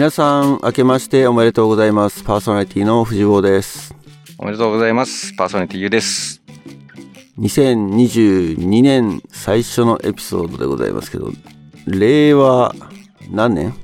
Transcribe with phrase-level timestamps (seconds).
[0.00, 3.94] 皆さん明けましておめでとうございますパーソナリティの藤坊です
[4.38, 5.34] おめでとうございます。
[5.34, 6.40] パーソナリティゆうです。
[7.38, 11.30] 2022年最初のエピソードでございますけど
[11.86, 12.74] 令和
[13.30, 13.74] 何年？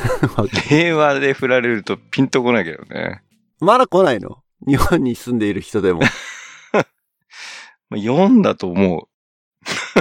[0.70, 3.20] 令和で振られるとピンとこないけどね。
[3.60, 4.38] まだ来ないの？
[4.66, 6.00] 日本に住んでいる人でも
[6.72, 9.08] まあ、4だと思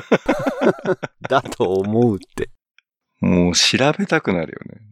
[1.27, 2.49] だと思うって
[3.21, 3.25] う。
[3.25, 4.89] もう調べたくなるよね。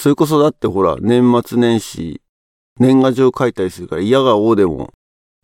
[0.00, 2.22] それこそだってほら年末年始
[2.78, 4.92] 年賀状書いたりするから嫌が王でも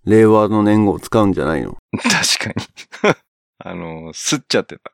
[0.05, 1.77] 令和の年号を使うんじゃないの？
[2.39, 2.61] 確か
[3.03, 3.15] に。
[3.59, 4.93] あの、すっちゃってた。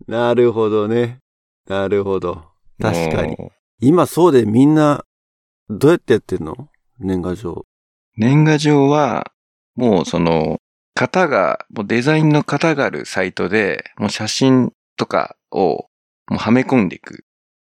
[0.08, 1.20] なるほどね。
[1.68, 2.46] なるほど。
[2.82, 3.38] 確かに。
[3.80, 5.04] 今そうでみんな、
[5.70, 6.70] どうやってやってんの？
[6.98, 7.66] 年賀状。
[8.16, 9.32] 年賀状は、
[9.76, 10.58] もうその、
[10.96, 15.87] 型が、もうデザインの型があるサイトで、もう写真とかを、
[16.28, 17.24] もうはめ込んでいく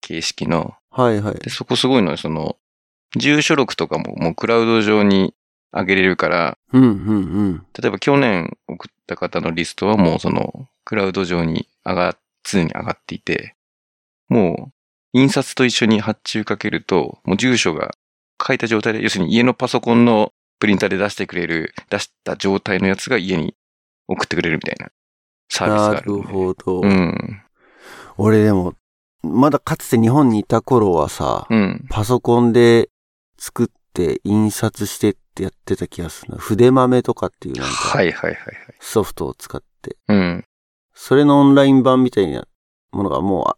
[0.00, 1.34] 形式の、はいはい。
[1.36, 2.56] で、そこすごいのは、その、
[3.16, 5.34] 住所録とかももうクラウド上に
[5.72, 7.66] 上げれるから、うんうんうん。
[7.80, 13.54] 例えば去年送った方のリストはもうその、クラウド上に上が、常に上がっていて、
[14.28, 14.72] もう、
[15.12, 17.94] 印刷と一緒に発注かけると、もう住所が
[18.46, 23.54] 書いた状態で、要するに家のパソコンのプリンターで出してくれる、出した状態のやつが家に
[24.06, 24.90] 送ってくれるみたいな
[25.48, 26.28] サービスがなるあるんで。
[26.28, 26.80] ほど。
[26.80, 27.42] うん。
[28.18, 28.74] 俺でも、
[29.22, 31.86] まだかつて日本にいた頃はさ、うん。
[31.88, 32.90] パソコンで
[33.38, 36.38] 作って印刷してってやってた気がするな。
[36.38, 38.56] 筆豆とかっていうなんかはいはいはいはい。
[38.80, 39.96] ソフトを使って。
[40.08, 40.44] うん。
[40.94, 42.46] それのオンライン版みたいな
[42.90, 43.56] ものがもうあ、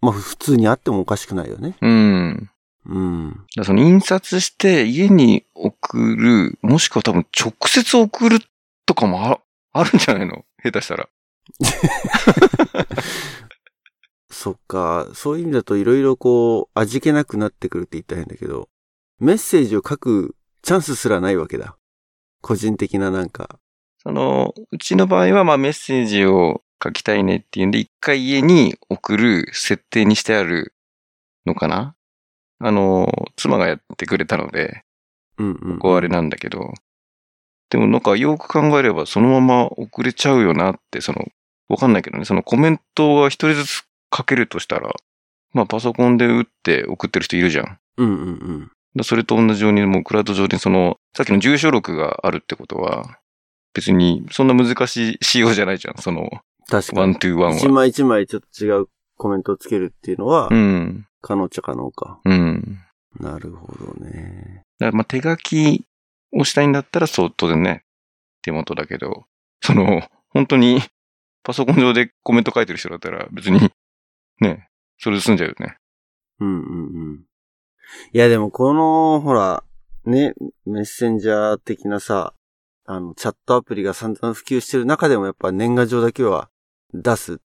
[0.00, 1.76] まあ普通にあってもおかしくないよね。
[1.80, 2.50] うん。
[2.86, 3.46] うん。
[3.62, 8.40] その印刷して家に送る、もしくは多分直接送る
[8.84, 9.40] とかもあ
[9.72, 10.44] あるんじゃないの？
[10.60, 11.08] 下手したら。
[14.42, 18.68] そっか、そういう意味だといろいろこう、味気なくなってくるって言ったら変だけど、
[19.20, 21.76] メッセージを書くチャンスすらないわけだ。
[22.40, 23.60] 個人的ななんか。
[24.02, 30.74] その、うちの場合はまあメッセージを書きたいねっていうんで、一回家に送る設定にしてある
[31.46, 31.94] のかな
[32.58, 34.82] あの、妻がやってくれたので、
[35.38, 35.74] うんうん。
[35.74, 36.74] ここはあれなんだけど、
[37.70, 41.28] でもなんかよく考えればそのまま送れちゃうよなって、その、
[41.68, 43.84] わかんないけどね、そのコメントが一人ずつ
[44.14, 44.92] 書けるとしたら、
[45.52, 47.78] まあパソコンで打って送ってる人いるじゃん。
[47.98, 48.70] うんうんうん。
[48.96, 53.18] だそれと同じように、もうクラウド上にその、さっきの住所録があるってことは、
[53.74, 56.28] 別にそんな難しい仕様じゃないじゃん、その、
[56.68, 57.00] 確かに。
[57.00, 57.56] ワントゥーワンは。
[57.56, 58.86] 一枚一枚ちょっと違う
[59.16, 61.06] コメントをつけるっていうのはう、ん。
[61.20, 62.20] 可能っちゃ可能か。
[62.24, 62.78] うん。
[63.18, 64.62] なるほどね。
[64.78, 65.84] だからまあ手書き
[66.32, 67.84] をしたいんだったら、そう、当然ね、
[68.42, 69.24] 手元だけど、
[69.62, 70.80] その、本当に、
[71.44, 73.60] パソコン上でコメント書いてる人だったら、別に、
[74.42, 75.76] ね、それで済んじゃうよね。
[76.40, 77.24] うんうんうん。
[78.12, 79.64] いやでもこの、ほら、
[80.04, 80.34] ね、
[80.66, 82.34] メッセンジャー的なさ、
[82.84, 86.50] あの、チャットアプリが散々普及してる中でもやっぱ年賀状だけは
[86.92, 87.40] 出す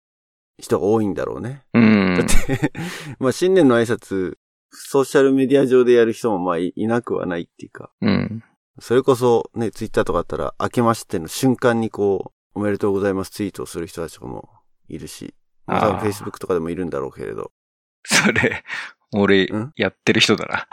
[0.59, 1.65] 人が多いんだろうね。
[1.73, 2.15] うん。
[2.17, 2.73] だって、
[3.19, 4.37] まあ新年の挨拶、
[4.71, 8.43] ソーシャルメディア上でやる人もまあいいなくはないっていうか、うん。
[8.81, 14.49] それこそね、ツイッターとかあったら、明けましての瞬間にこう、おめでとうございますツイートをする人たちも
[14.89, 17.53] いるし、まあ多分 Facebook とかでもいるんだろうけれど。
[18.05, 18.65] それ、
[19.13, 20.69] 俺ん、やってる人だ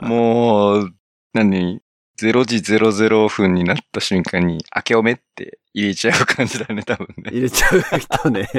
[0.00, 0.02] な。
[0.06, 0.94] もう、
[1.32, 1.80] 何
[2.18, 7.30] ?0 時00分になった瞬間に、明けおめって入れちゃう感じだね、多分ね。
[7.30, 8.48] 入れちゃう人ね。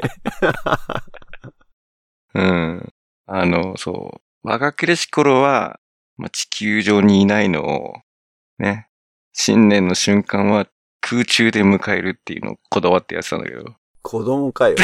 [2.34, 2.94] うん。
[3.26, 4.48] あの、そう。
[4.48, 5.80] 若くれし頃は、
[6.18, 7.94] まあ、地球上にいないのを、
[8.60, 8.88] ね、
[9.34, 10.68] 新年の瞬間は
[11.02, 14.76] 空中で迎えるっていうのをこだわってやってたんだけど、子供かよ。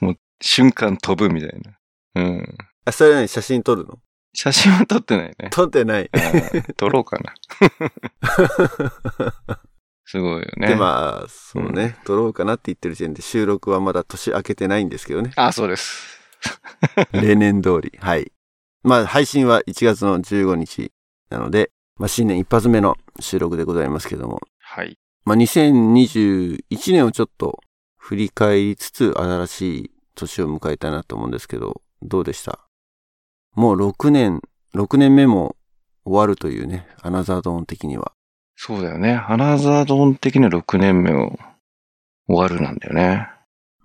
[0.00, 1.78] もう瞬間飛ぶみたいな。
[2.14, 2.58] うん。
[2.84, 3.28] あ、それ何？
[3.28, 3.98] 写真撮るの？
[4.32, 5.50] 写真は撮ってないね。
[5.50, 6.10] 撮ってない。
[6.12, 7.34] うん撮ろうかな。
[10.04, 10.68] すごいよね。
[10.68, 15.32] で、まあ、そうね、撮ろうかなって言ってる時点で収録はまだ年明けてないんですけどね。
[15.36, 16.18] あ、そうです。
[17.12, 17.96] 例年通り。
[18.00, 18.32] はい。
[18.82, 20.90] まあ、配信は1月の15日
[21.28, 24.98] なので、まあ、新年一発目の収録でございますけども、はい。
[25.24, 26.62] まあ、2021
[26.92, 27.60] 年をちょっと
[27.96, 32.58] 振り返りつつ、新しい年を迎えたいなと思うんですけど、どうでした？
[33.54, 34.40] もう6年、
[34.74, 35.56] 6年目も
[36.04, 38.12] 終わるというね、アナザードーン的には。
[38.56, 39.12] そうだよね。
[39.14, 41.38] アナザードーン的には6年目を
[42.26, 43.28] 終わるなんだよね。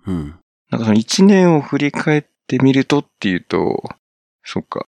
[0.06, 0.34] うん。
[0.70, 3.82] なんかその1年を振り返ってみるとっていうと、
[4.42, 4.86] そっか。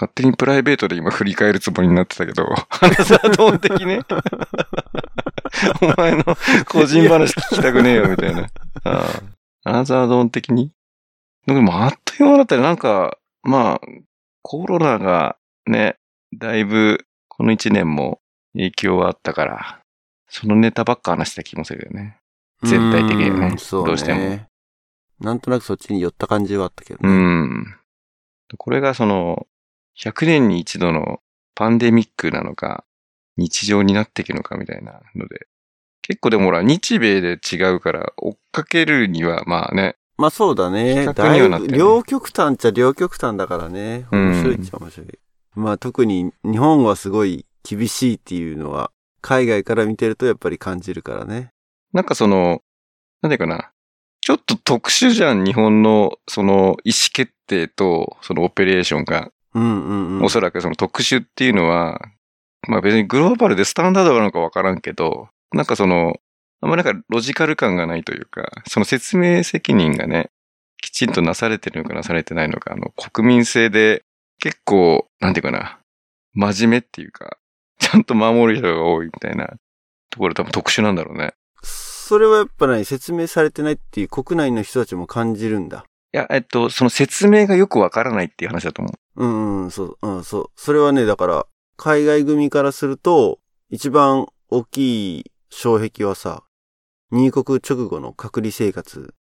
[0.00, 4.00] 勝手にプライベートで今振り返るつもりになってたけど、アナザーン的ね。
[5.82, 6.24] お前の
[6.66, 8.44] 個人話聞きたくねえよ、みたいな。
[8.84, 9.04] あ
[9.64, 10.72] あアナザードーン的に？
[11.46, 13.80] でもあっという間だったらなんか、まあ、
[14.40, 15.36] コロナが
[15.66, 15.98] ね、
[16.34, 18.22] だいぶこの一年も
[18.54, 19.80] 影響はあったから、
[20.28, 22.16] そのネタばっか話した気もするよね。
[22.62, 23.86] 全体的にはねうんそうね。
[23.88, 24.40] どうしても
[25.20, 27.12] なんとなくそっちに寄った感じはあったけどうね。
[27.12, 27.76] ん。
[28.56, 29.46] これがその、
[29.98, 31.20] 100年に一度の
[31.54, 32.84] パンデミックなのか、
[33.36, 35.46] 日常になっていくのかみたいなので、
[36.02, 41.06] 結構でもほら、日米で違うから、追っかけるにはまあね、まあそうだね。
[41.14, 44.06] だ両極端っちゃ両極端だからね。
[44.12, 45.18] うん面白いっちゃ面白い。
[45.54, 48.90] まあ特に日本はすごい厳しいっていうのは、
[49.22, 51.52] 海外から見てるとやっぱり感じるからね。
[51.94, 52.60] なんかその、
[53.22, 53.72] なんていうかな、
[54.20, 59.30] ちょっと特殊じゃん、日本のその意思決定とそのオペレーションが。
[59.54, 60.24] うんうんうん。
[60.24, 62.00] おそらくその特殊っていうのは、
[62.68, 66.14] まあ別にグローバルでスタンダードなのかわからんけど、なんかその、
[66.60, 70.30] あんまなんかロジカル感がないというか、その説明責任がね、
[70.80, 74.04] きちんとなされてるのかなされてないのか、あの、国民性で
[74.40, 75.78] 結構、なんていうかな、
[76.34, 77.38] 真面目っていうか、
[77.78, 79.54] ちゃんと守る人が多いみたいな
[80.10, 81.34] ところ多分特殊なんだろうね。
[81.62, 85.84] それはやっぱね、説明されてないっていう国内の人たちも感じるんだ。
[86.12, 88.94] いや、えっと、その説明がよくわからないっていう話だと思う。
[89.16, 90.46] うんうん、そう、うん、そう。
[90.56, 91.46] それはね、だから、
[91.76, 93.38] 海外組からすると、
[93.70, 96.44] 一番大きい障壁はさ、
[97.10, 99.14] 入国直後の隔離生活。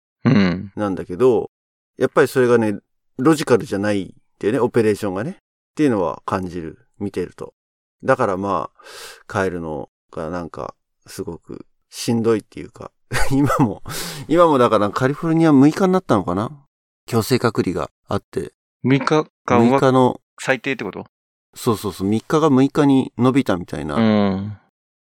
[0.76, 1.50] なんだけど、
[1.98, 2.80] やっぱりそれがね、
[3.18, 5.32] ロジカルじゃないっていうね、オペレーションがね。
[5.32, 5.36] っ
[5.76, 6.86] ていうのは感じる。
[7.00, 7.54] 見てると。
[8.04, 10.76] だからまあ、帰るのがなんか、
[11.08, 12.92] すごくしんどいっていうか、
[13.32, 13.82] 今も、
[14.28, 16.66] 今もだからカリフォルニア6日になったのかな？
[17.06, 18.54] 強制隔離があって、
[18.86, 21.06] 6日間6は日の、最低ってこと？
[21.54, 24.02] そうそうそう、3日が6日に伸びたみたいなう
[24.36, 24.58] ん。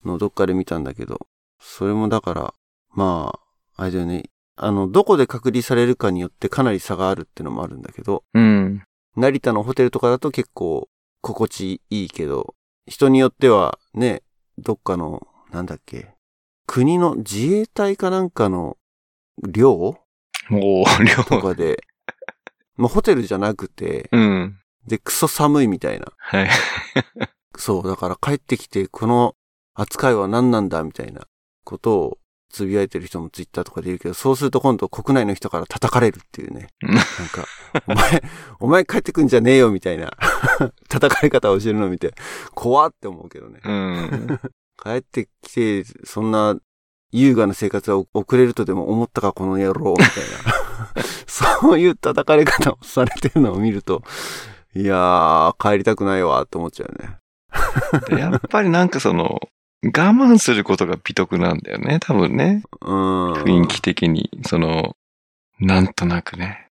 [0.05, 1.26] のをどっかで見たんだけど、
[1.61, 2.55] それもだから、
[2.91, 3.38] ま
[3.76, 4.25] あ、あれだよね。
[4.56, 8.85] あの、どこで隔離されるかによってかなり差があるってのもあるんだけど、うん。
[9.17, 10.88] 成田のホテルとかだと結構
[11.23, 12.55] 心地いいけど、
[12.87, 14.23] 人によってはね、
[14.59, 16.15] どっかの、なんだっけ、
[16.67, 18.77] 国の自衛隊かなんかの
[19.43, 19.73] 寮
[20.50, 21.82] おー、量とかで、
[22.76, 24.59] まあホテルじゃなくて、うん。
[24.87, 26.06] で、クソ寒いみたいな。
[26.19, 26.49] はい。
[27.56, 29.35] そう、だから帰ってきて、この
[29.75, 31.26] 扱いは何なんだみたいな
[31.65, 32.19] ことを
[32.55, 36.69] つぶやいてる人もツイッターとかでいるけど、そうすると今度国内の人から叩かれるっていうね。
[36.82, 37.47] うんなんか、
[37.88, 38.23] お前、
[38.61, 40.12] お前帰ってくんじゃねえよみたいな
[40.88, 42.15] 叩かれ方をしてるのを見て、
[42.55, 43.61] 怖って思うけどね。
[43.65, 44.41] うん。
[44.82, 46.56] 帰ってきて、そんな
[47.11, 50.06] 優雅な生活は送れるとでも思ったか、この野郎、みたい
[50.47, 50.54] な。
[51.26, 54.03] そういう叩かれ方をされてるのを見ると、
[54.75, 57.17] いやー、帰りたくないわ、って思っちゃうよね。
[58.09, 59.41] で やっぱりなんかその、
[59.85, 62.62] 我慢することが美徳なんだよね、多分ね。
[62.81, 63.32] うん。
[63.35, 64.31] 雰囲気的に。
[64.47, 64.97] その、
[65.61, 66.69] なんとなくね。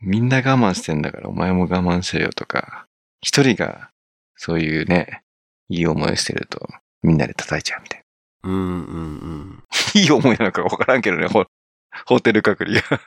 [0.00, 2.86] みんな我慢してんだからお前も我慢しろよとか、
[3.20, 3.90] 一人が
[4.36, 5.22] そういうね、
[5.68, 6.68] いい思いをしてると、
[7.02, 8.02] みんなで叩いちゃうみたい
[8.44, 9.62] うんうんうん。
[9.94, 10.00] な。
[10.00, 11.44] いい思いなのかわからんけどね、ホ
[12.06, 13.00] ホテル隔離が。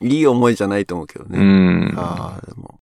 [0.00, 1.38] いい思いじゃないと思うけどうね。
[1.38, 1.94] ん。
[1.98, 2.80] ああ、でも。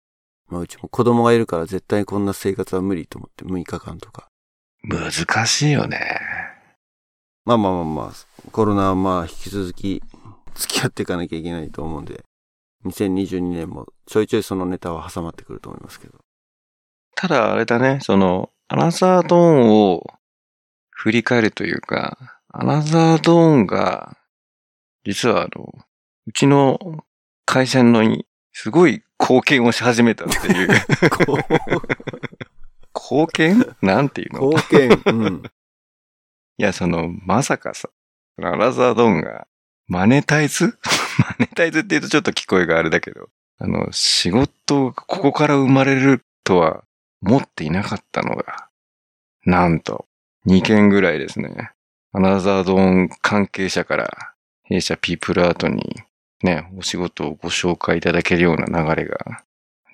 [0.47, 4.27] まあうちも子供がいるから絶対こんな生活は無理と思って6日間とか。
[4.83, 5.11] 難
[5.45, 6.19] しいよね。
[7.45, 10.01] まあまあまあまあ、コロナはまあ引き続き
[10.55, 12.23] 付き合っていかなきゃいけないと思うんで、
[12.85, 16.19] 2022年もちょいちょいそのネタは挟まってくると思いますけど。
[17.15, 20.03] ただあれだね、その、アナザードーンを
[20.91, 22.17] 振り返るというか、
[22.49, 24.17] アナザードーンが、
[25.03, 25.73] 実はあの、
[26.27, 27.03] うちの
[27.45, 30.67] 会社のに、すごい貢献をし始めたっていう。
[32.93, 33.75] こ貢献？
[33.81, 34.51] なんていううの？
[34.51, 35.43] い貢献、うん。
[36.61, 37.89] や、その、まさかさ、
[38.41, 39.47] アナザードーンが、
[39.87, 40.77] マネタイズ
[41.19, 46.83] マネタイズって言うとちょっと聞こえがあれだけど、あの、仕事がここから生まれるとは
[47.21, 48.69] 思っていなかったのが、
[49.45, 50.05] なんと、
[50.47, 51.71] 2件ぐらいですね。
[52.13, 54.30] アナザードーン関係者から、
[54.71, 55.97] 弊社ピープルアートに、
[56.43, 59.43] ね、お仕事をご紹介いただけるような流れが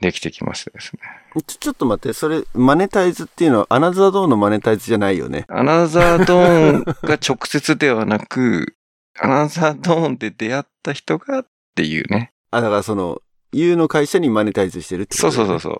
[0.01, 1.01] できてきましてですね。
[1.45, 5.45] ちょ、っと待って、それ、マネタイズっていうのはアナザードーンのマネタイズじゃないよね。
[5.47, 8.75] アナザードーンが直接ではなく、
[9.19, 12.31] アナザードーンで出会った人がっていうね。
[12.51, 13.21] あ、だからその、
[13.53, 15.79] U の会社にマネタイズしてるってこそうとそうそう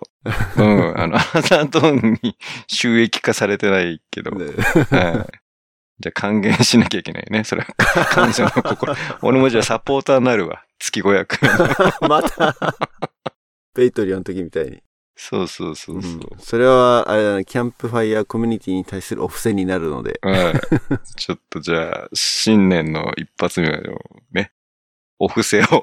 [0.56, 0.64] そう。
[0.64, 1.00] うん。
[1.00, 2.36] あの、アナザードーンに
[2.66, 4.32] 収益化されてないけど。
[4.32, 4.46] ね
[4.90, 5.47] はい。
[6.00, 7.44] じゃあ還元しなきゃいけないよね。
[7.44, 7.74] それは
[8.06, 8.94] 感謝の心。
[9.22, 10.64] 俺もじゃあサポーターになるわ。
[10.78, 12.06] 月500円。
[12.08, 12.54] また、
[13.74, 14.80] ペイトリオンの時みたいに。
[15.16, 16.12] そうそうそうそう。
[16.12, 20.54] うんそれは、あれだね、キャンプファイヤーコミュニティに対するお布施になるので、はい。
[21.16, 23.98] ちょっとじゃあ、新年の一発目の
[24.30, 24.52] ね、
[25.18, 25.82] お布施を。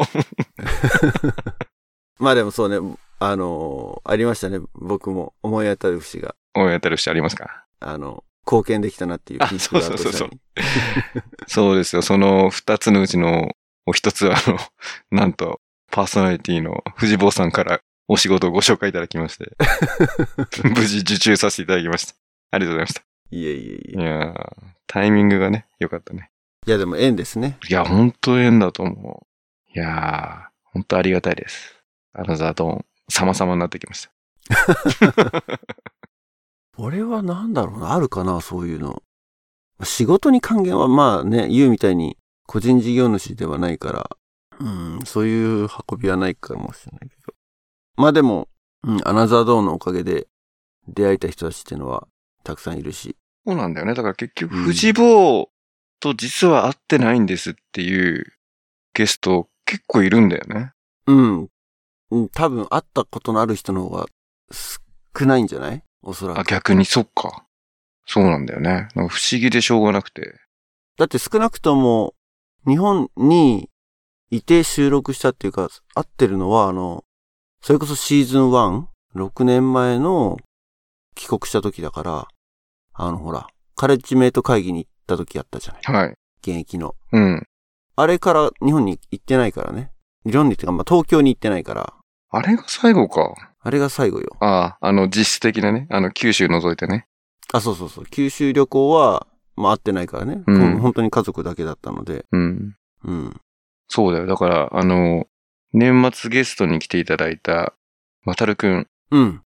[2.20, 7.66] まあでもそうね、あのーありましたね、僕も思い当たる節が、思い当たる人ありますか？
[7.82, 10.30] あの、貢献できたなっていうエピソードがそうそうそうそう
[11.48, 12.02] そうですよ。
[12.02, 13.52] その二つのうちの
[13.86, 14.60] お一つは、あの、
[15.12, 15.62] なんと、
[15.92, 19.56] パーソナリティの藤坊さんからお仕事をご紹介いただきまして、
[20.64, 22.16] 無事受注させていただきました。
[22.52, 23.02] ありがとうございました。
[23.32, 24.02] いえいえいえ。
[24.02, 24.54] いやー
[24.88, 26.32] タイミングがね、良かったね。
[26.68, 27.58] いやでも縁ですね。
[27.68, 29.72] いや、ほんと縁だと思う。
[29.78, 31.76] いやー、ほんとありがたいです。
[32.14, 34.12] アナザードーン、様々になってきました。
[36.78, 39.02] 俺はなんだろうな、あるかな、そういうの。
[39.84, 42.18] 仕事に還元はまあね、言うみたいに
[42.48, 44.10] 個人事業主ではないから、
[44.60, 47.34] うん、そういう運びはないかもしれないけど。
[47.98, 48.48] まあでも、
[48.84, 50.28] うん、アナザードーンのおかげで
[50.88, 52.08] 出会えた人たちっていうのは
[52.44, 53.18] たくさんいるし。
[53.46, 53.94] そうなんだよね。
[53.94, 55.50] だから結局、うん藤坊
[56.00, 58.34] と実は会ってないんですっていう
[58.94, 60.72] ゲスト結構いるんだよね。
[61.08, 61.50] うん。
[62.12, 64.06] うん、多分会ったことのある人の方が
[64.52, 65.84] 少ないんじゃない？
[66.06, 66.48] おそらあ、く。
[66.48, 67.46] 逆にそっか。
[68.06, 68.70] そうなんだよね。
[68.70, 70.36] なんか不思議でしょうがなくて。
[70.98, 72.14] だって少なくとも
[72.68, 73.70] 日本に
[74.30, 77.04] いて収録したっていうか、会ってるのはあの、
[77.62, 80.38] それこそシーズン 1?6 年前の
[81.16, 82.28] 帰国した時だから、
[82.94, 86.16] あのほら、カレッジメイト会議に行った時やったじゃないはい。
[86.42, 86.96] 現役の。
[87.12, 87.44] うん。
[87.96, 89.92] あれから日本に行ってないからね。
[90.26, 91.94] 日本にってか、まあ、東京に行ってないから、
[92.30, 93.34] あれが最後か。
[93.66, 94.38] あれが最後よ。
[94.42, 95.88] ああ、あの実質的なね。
[95.90, 97.08] あの九州除いてね。
[97.52, 98.06] あ、そうそうそう。
[98.06, 100.44] 九州旅行は、まあ、会ってないからね。
[100.46, 102.26] うん本当に家族だけだったので。
[102.32, 102.76] うん。
[103.06, 103.42] うん。
[103.88, 104.28] そうだよ。
[104.28, 105.26] だから、あの、
[105.74, 107.74] 年末ゲストに来ていただいた、
[108.24, 109.42] またるくん、うん。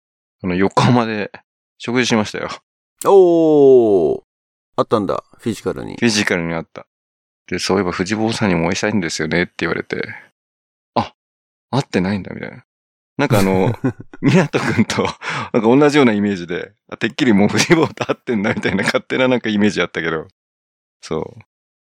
[0.42, 1.30] あの、横浜で
[1.76, 2.48] 食事しましたよ。
[3.04, 4.22] おー
[4.76, 5.24] あったんだ。
[5.38, 6.06] フィジカルにフ。
[6.06, 6.86] ィジカルにあった。
[7.48, 10.02] で、そういえば藤坊さんにもお会いしたいんですよねって言われて、
[10.94, 11.14] あ、
[11.70, 12.64] 会ってないんだみたいな。
[13.16, 13.72] なんかあの、
[14.20, 20.28] 港くんと、なんか同じようなイメージで、あてっきりもう藤坊と会ってんだみたいな勝手ななんかイメージあったけど、
[21.00, 21.40] そう。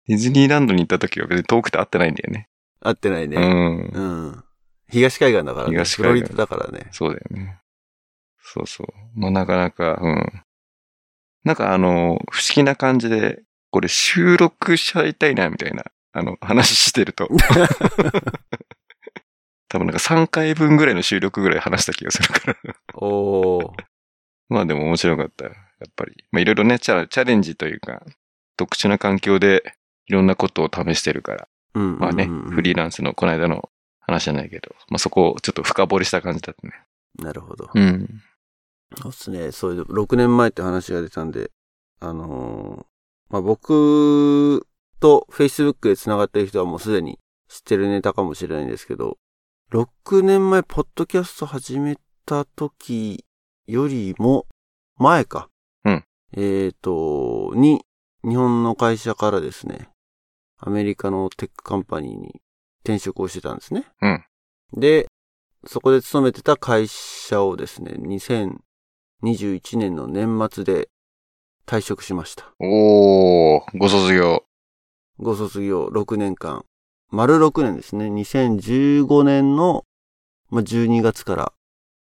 [0.08, 2.48] ディズニーランドに行った時は別に遠くて会ってないんだよね。
[2.80, 3.36] 会ってないね。
[3.36, 3.78] うん。
[3.78, 4.44] うん。
[4.90, 5.72] 東海岸だからね。
[5.72, 6.88] 東海岸フロリダだからね。
[6.90, 7.58] そうだよね。
[8.42, 8.86] そうそう。
[9.14, 10.42] まあなかなか、うん。
[11.44, 17.28] なんかあの、不思議な感じで、これ収録しちゃいたいな、みたいな、あの、話してると。
[19.72, 22.76] 多分なんか3回分ぐらいの収録ぐらい話した気がするから。
[22.92, 23.72] おー。
[24.50, 25.52] まあでも面白かったよ。
[25.52, 26.12] やっぱり。
[26.30, 28.04] まあいろいろねチャ、チャレンジというか、
[28.58, 29.74] 特殊な環境で
[30.08, 31.48] いろんなことを試してるから。
[31.72, 31.98] うん。
[31.98, 36.74] まあね、うんうんうんフリーランスのこの間の話じゃないけど、まあそこをちょっと深掘りした感じだったね。
[37.18, 37.70] なるほど。
[37.72, 38.22] うん。
[39.00, 39.52] そうっすね。
[39.52, 41.50] そういう、6年前って話が出たんで、
[42.00, 44.66] あのーまあ、僕
[45.00, 49.16] と Facebook で繋がってる人はもうすでに知ってるネタかもしれないんですけど、
[49.72, 53.24] 6年前、ポッドキャスト始めた時
[53.66, 54.46] よりも
[54.98, 55.48] 前か。
[55.86, 56.04] うん。
[56.36, 57.80] えっ、と、に、
[58.22, 59.88] 日本の会社からですね、
[60.58, 62.42] アメリカのテックカンパニーに
[62.84, 63.86] 転職をしてたんですね。
[64.02, 64.24] うん。
[64.74, 65.06] で、
[65.66, 67.92] そこで勤めてた会社をですね、
[69.22, 70.90] 2021年の年末で
[71.64, 72.52] 退職しました。
[72.60, 74.44] おー、ご卒業。
[75.16, 76.66] ご卒業6年間。
[77.12, 78.06] 丸6年ですね。
[78.06, 79.84] 2015年の、
[80.48, 81.52] まあ、12月から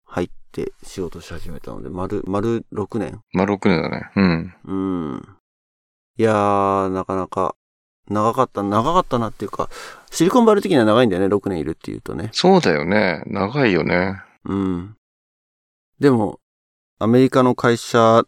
[0.07, 3.21] 入って仕事し始めたので、丸、丸6年。
[3.35, 4.11] まあ、6年だね。
[4.17, 4.55] うん。
[4.65, 4.75] う
[5.17, 5.29] ん。
[6.17, 7.55] いやー、なかなか、
[8.09, 9.69] 長かった、長かったなっていうか、
[10.11, 12.31] シリコンバレー的には長いんだよね、6年いるっていうとね。
[12.33, 13.23] そうだよね。
[13.27, 14.23] 長いよね。
[14.47, 14.97] うん。
[16.01, 16.41] でも、
[16.99, 18.25] アメリカの会社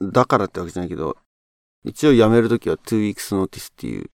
[0.00, 1.16] だからってわけじゃないけど、
[1.82, 4.10] 一応辞めるときは two weeks notice っていう、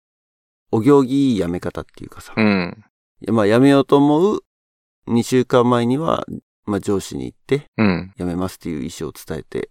[0.72, 2.84] お行儀いい辞め方っていうかさ、うん。
[3.28, 4.40] まあ辞めようと思う
[5.06, 6.24] 2週間前には、
[6.64, 8.12] まあ上司に行ってうん。
[8.16, 9.70] 辞めますっていう意思を伝えて、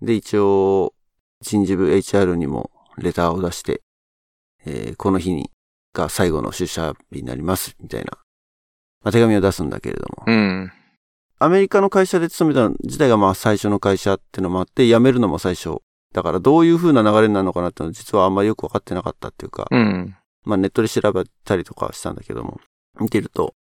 [0.00, 0.94] で一応
[1.40, 3.82] 人事部 HR にもレターを出して、
[4.64, 5.50] えーこの日に
[5.92, 8.18] が最後の出社日になりますみたいな、
[9.02, 10.72] まあ、手紙を出すんだけれども、うん。
[11.38, 15.82] アメリカの会社で勤めたの自体がまあ最初の会社ってのもあって、辞めるのも最初。
[16.14, 20.16] だからどういう風な流れになるのかなってのは実はあんまりよくわかってなかったっていうか、うん。
[20.44, 22.60] まあネットで調べたりとかしたんだけども、
[23.00, 23.54] 見てると、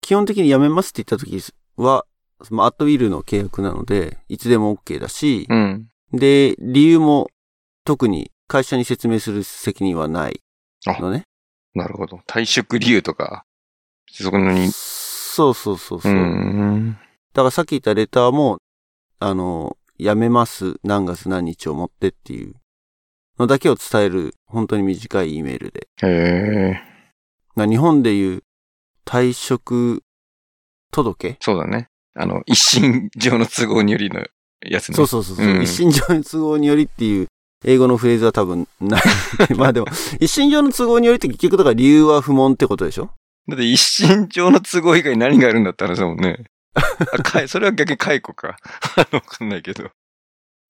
[0.00, 1.42] 基本的に辞めますって言った時
[1.76, 2.06] は、
[2.50, 5.88] まあアットウィルの契約なので、いつでも OK だし、うん。
[6.12, 7.28] で、理由も
[7.84, 10.40] 特に会社に説明する責任はない
[10.86, 11.24] のね。
[11.74, 12.20] なるほど。
[12.28, 13.44] 退職理由とか、
[14.12, 16.12] そこに、そうそうそうそう。
[16.12, 16.98] うん。
[17.32, 18.58] だからさっき言ったレターも、
[19.18, 22.54] あの、やめます、何月何日をもってっていう
[23.38, 25.88] のだけを伝える、本当に短い E メールで。
[26.02, 26.80] へえ。
[27.54, 28.42] まあ日本でいう
[29.04, 30.02] 退職
[30.92, 31.36] 届？
[31.40, 31.88] そうだね。
[32.14, 34.24] あの、一身上の都合によりの
[34.66, 34.96] やつね。
[34.96, 37.28] そうそうそうそう、うん一身上の都合によりっていう
[37.64, 39.02] 英語のフレーズは多分ない。
[39.56, 39.86] まあでも、
[40.20, 43.10] 一身上の都合によりって結局だから理由は不問ってことでしょ？
[43.48, 46.44] だって一身上の都合以外何があるんだったらだもんね。
[46.74, 48.56] あかいそれは逆に解雇か。
[49.12, 49.90] わかんないけど。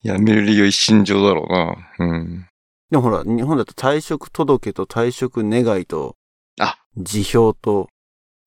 [0.03, 2.07] 辞める理由一身上だろうな。
[2.07, 2.47] うん。
[2.89, 6.15] でもほら、日本だと退職届と退職願いと、
[6.59, 7.87] あ辞表と、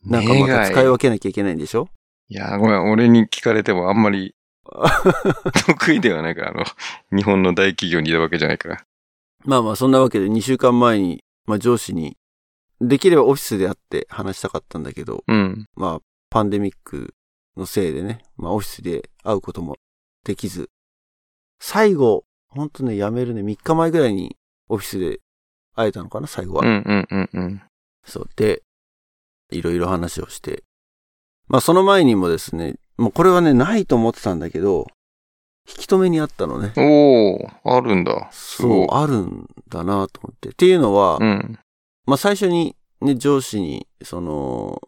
[0.04, 1.88] なんかまた使い分けなきゃいけないんでしょ？
[2.28, 4.34] いや、ごめん、俺に聞かれてもあんまり
[5.66, 6.64] 得意ではないから、あの、
[7.16, 8.84] 日本の大企業にいたわけじゃないから。
[9.44, 12.16] まあまあ、そんなわけで2週間前に、まあ上司に、
[12.80, 15.66] できればオフィスで会って話したかったんだけど、うん。
[15.76, 17.14] まあ、パンデミック
[17.56, 19.76] のせいでね、まあオフィスで会うことも
[20.24, 20.70] できず、
[21.60, 24.36] 最後、ほんとね、辞めるね、3日前ぐらいに
[24.68, 25.20] オフィスで
[25.74, 26.66] 会えたのかな、最後は。
[26.66, 27.62] うんうんうんうん。
[28.04, 28.28] そう。
[28.36, 28.62] で、
[29.50, 30.64] いろいろ話をして。
[31.48, 34.86] まあその前にもですね、もうこれはね、ないと思ってたんだけど、
[35.66, 36.72] 引き止めにあったのね。
[36.76, 38.28] おー、あるんだ。
[38.30, 38.86] すそう。
[38.90, 40.50] あるんだなと思って。
[40.50, 41.58] っていうのは、うん。
[42.06, 44.82] まあ最初にね、上司に、その、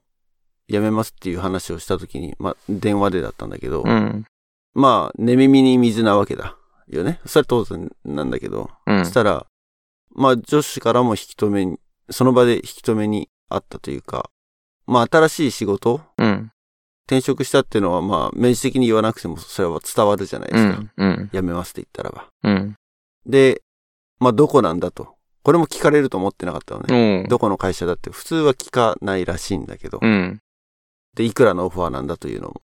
[0.68, 4.24] 辞めますっていう話をしたときに、まあ電話でだったんだけど、うん。
[4.74, 6.56] まあ寝耳に水なわけだ。
[6.88, 7.20] よね。
[7.26, 9.14] それは当然なんだけど、うんそし。
[9.14, 9.46] たら、
[10.14, 11.78] まあ上司からも引き止めに、
[12.10, 14.30] その場で引き止めにあったというか、
[14.86, 16.50] まあ新しい仕事うん。
[17.06, 20.80] 転職したっていうのは、まあ、明示的に言わなくても、それは伝わるじゃないでうすか。
[20.80, 20.90] ん。
[20.96, 21.30] うん。
[21.32, 22.26] 辞めますって言ったらば。
[22.42, 22.74] うん。
[23.24, 23.62] で、
[24.18, 25.14] まあ、どこなんだと。
[25.44, 27.24] これも聞かれると思ってなかったのね。
[27.28, 30.00] どこの会社だって普通は聞かないらしいんだけど。
[30.02, 30.40] うん。
[31.16, 32.62] で、いくらのオファーなんだというのも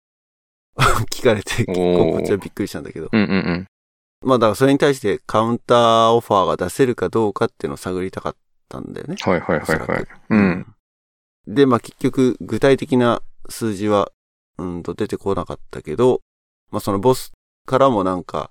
[1.10, 3.08] 聞かれて、結構こっちはびっくりしたんだけど。
[3.10, 3.66] うんうんうん。
[4.24, 8.36] まあ、だからそれに対してカウンターオファーが出せるかどうかっていうのを探りたかっ
[8.68, 9.16] たんだよね。
[9.18, 10.06] はいはいはいはい。
[10.30, 10.74] うん。
[11.46, 14.12] で、まあ結局、具体的な数字は、
[14.58, 16.20] うんと出てこなかったけど、
[16.70, 17.32] まあそのボス
[17.66, 18.50] からもなんか、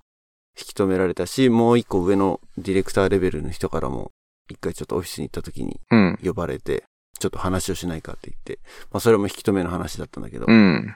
[0.59, 4.11] 引き止められたし、もう一個上のディレクターレベルの人からも、
[4.49, 6.19] 一回ちょっとオフィスに行った時にうん。
[6.21, 6.83] 呼ばれて、
[7.21, 8.59] ちょっと話をしないかって言って、
[8.91, 10.95] まあそれも引き止めの話だったんだけど、うん。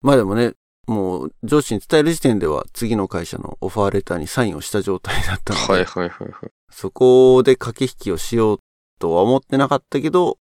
[0.00, 0.52] まあでもね、
[0.86, 6.50] もう上司に伝える時点では次の会社のオファーレターにサインをした状態だったので、はいはいはいはい。
[6.70, 8.58] そこで駆け引きをしよう
[8.98, 10.38] とは思ってなかったけど、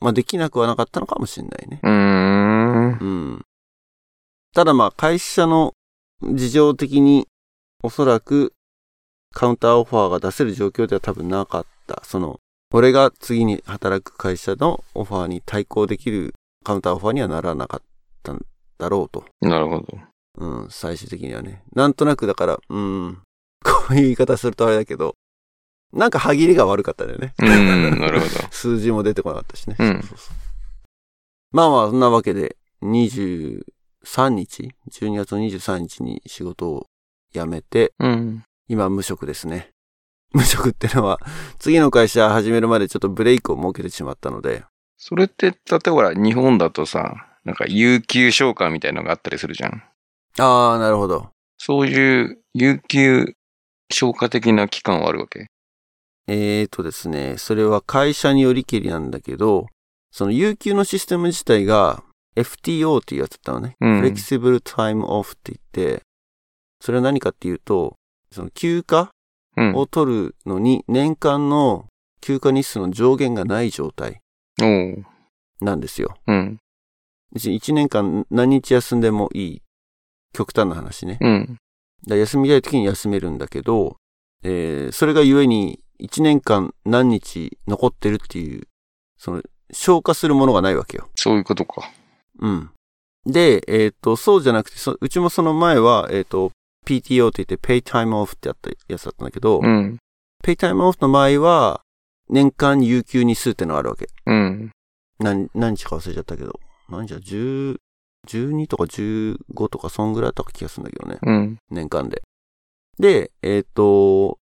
[0.00, 1.80] まあできなくはなかったのかもしれないね。
[1.82, 2.98] うーん。
[2.98, 3.04] う
[3.36, 3.42] ん。
[4.52, 5.72] ただまあ会社の
[6.22, 7.26] 事情的に
[7.82, 8.52] おそらく
[9.32, 12.02] カウンターオファーが出せる状況では多分なかった。
[12.04, 12.40] その、
[12.72, 17.82] 俺が次に働く会社のオファーに対抗できるカウンターオファーにはならなかっ
[18.22, 18.44] たん
[18.78, 19.24] だろうと。
[19.40, 19.86] なるほど。
[20.38, 21.62] うん、最終的にはね。
[21.74, 23.18] なんとなくだから、うん、
[23.64, 25.14] こういう言い方するとあれだけど、
[25.92, 27.34] なんか歯切りが悪かったんだよね。
[27.38, 28.30] うん、なるほど。
[28.50, 29.76] 数字も出てこなかったしね。
[29.78, 30.36] うんそうそうそう
[31.52, 33.62] まあまあ、そんなわけで、23
[34.28, 36.86] 日 ?12 月の23日に仕事を
[37.32, 38.42] 辞めて、うん。
[38.68, 39.70] 今無職ですね。
[40.36, 41.18] 無職ってのは、
[41.58, 44.64] 次の会社始めるまでちょっとブレイクを設けてしまったので、
[44.98, 49.82] それって、例えばほら日本だとさ、なんか有給消化みたいなのがあったりするじゃん。
[50.38, 51.30] ああ、なるほど。
[51.58, 53.34] そういう有給
[53.90, 55.46] 消化的な期間はあるわけ？
[56.28, 59.68] えーとですね、それは会社によりけりなんだけど、
[60.10, 62.02] その有給のシステム自体が
[62.36, 63.76] FTO っていうやつだったのね。
[63.80, 66.02] うん Flexible Time Off って言って、
[66.80, 67.94] それは何かっていうと、
[68.32, 69.08] その休暇うん。
[69.74, 71.86] を取るのに年間の
[72.20, 74.20] 休暇日数の上限がない状態
[75.60, 76.16] なんですよ。
[76.26, 76.58] うん。
[77.32, 79.62] 別に1年間何日休んでもいい。
[80.32, 81.18] 極端な話ね。
[81.20, 81.58] うん。
[82.06, 83.96] 休みたい時に休めるんだけど、
[84.42, 88.68] えー、それがゆえに1年間何日残ってるっていう、
[89.18, 89.42] その
[89.72, 91.08] 消化するものがないわけよ。
[91.14, 91.90] そういうことか。
[92.38, 92.70] うん。
[93.24, 96.52] で、えっ、と、そうじゃなくて、そうちもその前は、えっ、と、
[96.86, 99.98] PTO って言って Pay Time Off ってやったやつだったんだけど、うん。
[100.42, 101.82] Pay Time Off の場合は、
[102.28, 104.08] 年間有給日数ってのがあるわけ。
[104.26, 104.70] うん。
[105.18, 106.58] 何、何日か忘れちゃったけど。
[106.88, 107.76] 何じゃ、10、
[108.28, 111.18] 12とか15とかそんぐらいだった気がするんだけどね。
[111.22, 111.58] うん。
[111.70, 112.22] 年間で。
[112.98, 114.38] で、えっ、と、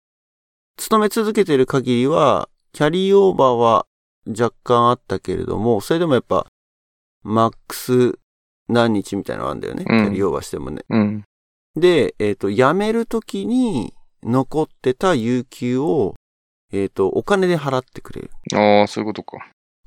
[0.78, 3.86] 勤め続けてる限りは、キャリーオーバーは
[4.28, 6.48] 若干あったけれども、それでもやっぱ、
[7.24, 8.20] マックス
[8.70, 9.86] 何日みたいなのあるんだよね。
[9.88, 10.84] うんキャリーオーバーしてもね。
[10.90, 11.24] うん。
[11.76, 16.16] で、えっ、と、辞めるときに残ってた有給を、
[16.72, 19.38] えっ、と、お金で払ってくれるああ、そういうことか。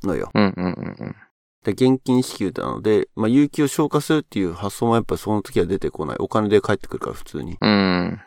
[0.04, 0.30] のよ。
[0.34, 0.68] うんうんう
[1.04, 1.16] ん
[1.64, 6.16] で現金支給なので、まあ、有給を消化するっていう発想もやっぱりその時は出てこない。
[6.18, 7.56] お金で帰ってくるから普通に。
[7.60, 8.20] うん。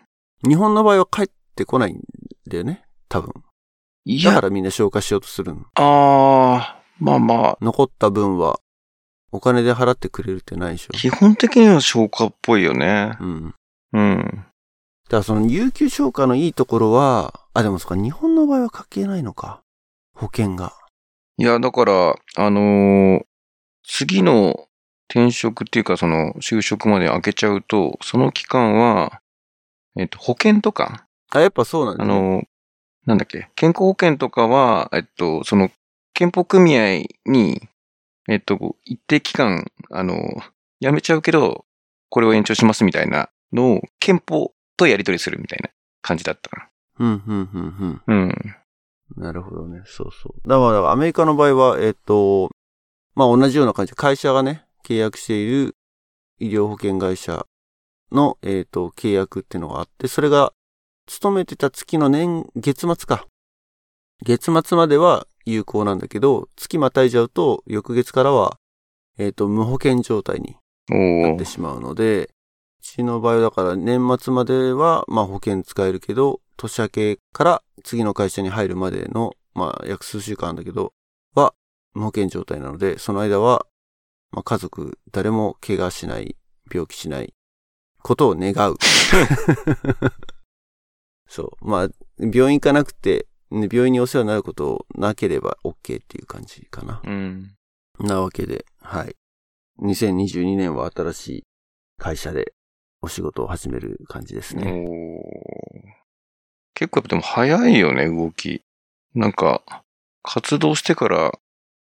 [0.48, 2.00] 日本の場合は帰ってこないん
[2.48, 2.86] だよね。
[3.10, 3.34] 多分。
[4.06, 5.66] いや、だからみんな消化しようとするの。
[5.76, 8.60] あー、まあまあ、残った分は、
[9.36, 10.94] お金で払ってくれるってないでしょ。
[10.94, 13.18] 基本的には消化っぽいよね。
[13.20, 13.56] うん。
[13.94, 14.46] うん。
[15.06, 19.62] だからその有給消化のいいところは、あ、でもそっか、日本の場合は関係ないのか。
[20.16, 20.74] 保険が。
[21.38, 23.26] いや、だから、あのー
[23.88, 24.68] 次の
[25.10, 29.22] 転職っていうか、その、就職まで開けちゃうと、その期間は、
[29.96, 32.14] えっと、保険とか、あ、やっぱそうなんだ、あね。
[32.14, 32.44] のー
[33.06, 35.70] なんだっけ、健康保険とかは、えっと、その、
[36.16, 37.62] 健保組合に、
[38.28, 41.66] えっと、一定期間、あのー辞めちゃうけど、
[42.10, 45.70] これを延長しますみたいなのを、憲法とやり取りするみたいな
[46.02, 48.14] 感じだったかうん、うん、うん、な。
[48.14, 48.22] うん。
[49.18, 49.24] うん。
[49.24, 49.82] なるほどね。
[49.86, 50.48] そうそう。
[50.48, 52.50] だから、アメリカの場合は、えっと、
[53.16, 55.76] まあ同じような感じで、会社がね、契約している
[56.40, 57.46] 医療保険会社
[58.12, 60.54] の、えっと、契約っていうのがあって、それが、
[61.08, 63.28] 勤めてた月の年、月末か。
[64.24, 68.58] 月末までは有効なんだけど、月またいじゃうと、翌月からは、
[69.18, 70.58] えっと、無保険状態に
[70.90, 72.30] なってしまうので、う
[72.82, 80.94] ちの場合はだから年末まではまあ保険使えるけど、年明けから次の会社に入るまでの、まあ約数週間だけど、
[81.34, 81.54] は
[81.94, 83.66] 無保険状態なので、その間は、
[84.32, 86.36] まあ家族誰も怪我しない、
[86.72, 87.34] 病気しない
[88.02, 88.76] ことを願う。
[91.28, 91.68] そう。
[91.68, 97.02] まあ、病院行かなくて、ね病院にお世話になることなければ OK っていう感じかな。
[97.04, 97.56] うん。
[98.00, 99.16] なわけで、はい。
[99.82, 101.44] 2022年は新しい
[101.98, 102.54] 会社で
[103.02, 104.86] お仕事を始める感じですね。
[106.74, 108.62] 結構でも早いよね、動き。
[109.14, 109.64] なんか、
[110.24, 111.32] 活動してから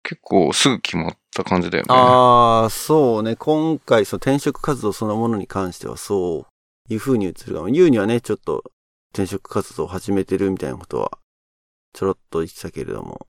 [0.03, 1.87] 結構すぐ決まった感じだよね。
[1.89, 3.35] ああ、そうね。
[3.35, 6.45] 今回、その転職活動そのものに関してはそ
[6.89, 8.63] ういう風に映るが、言うにはね、ちょっと
[9.13, 11.17] 転職活動を始めてるみたいなことは、
[11.95, 13.25] ちょろっと言ってたけれども。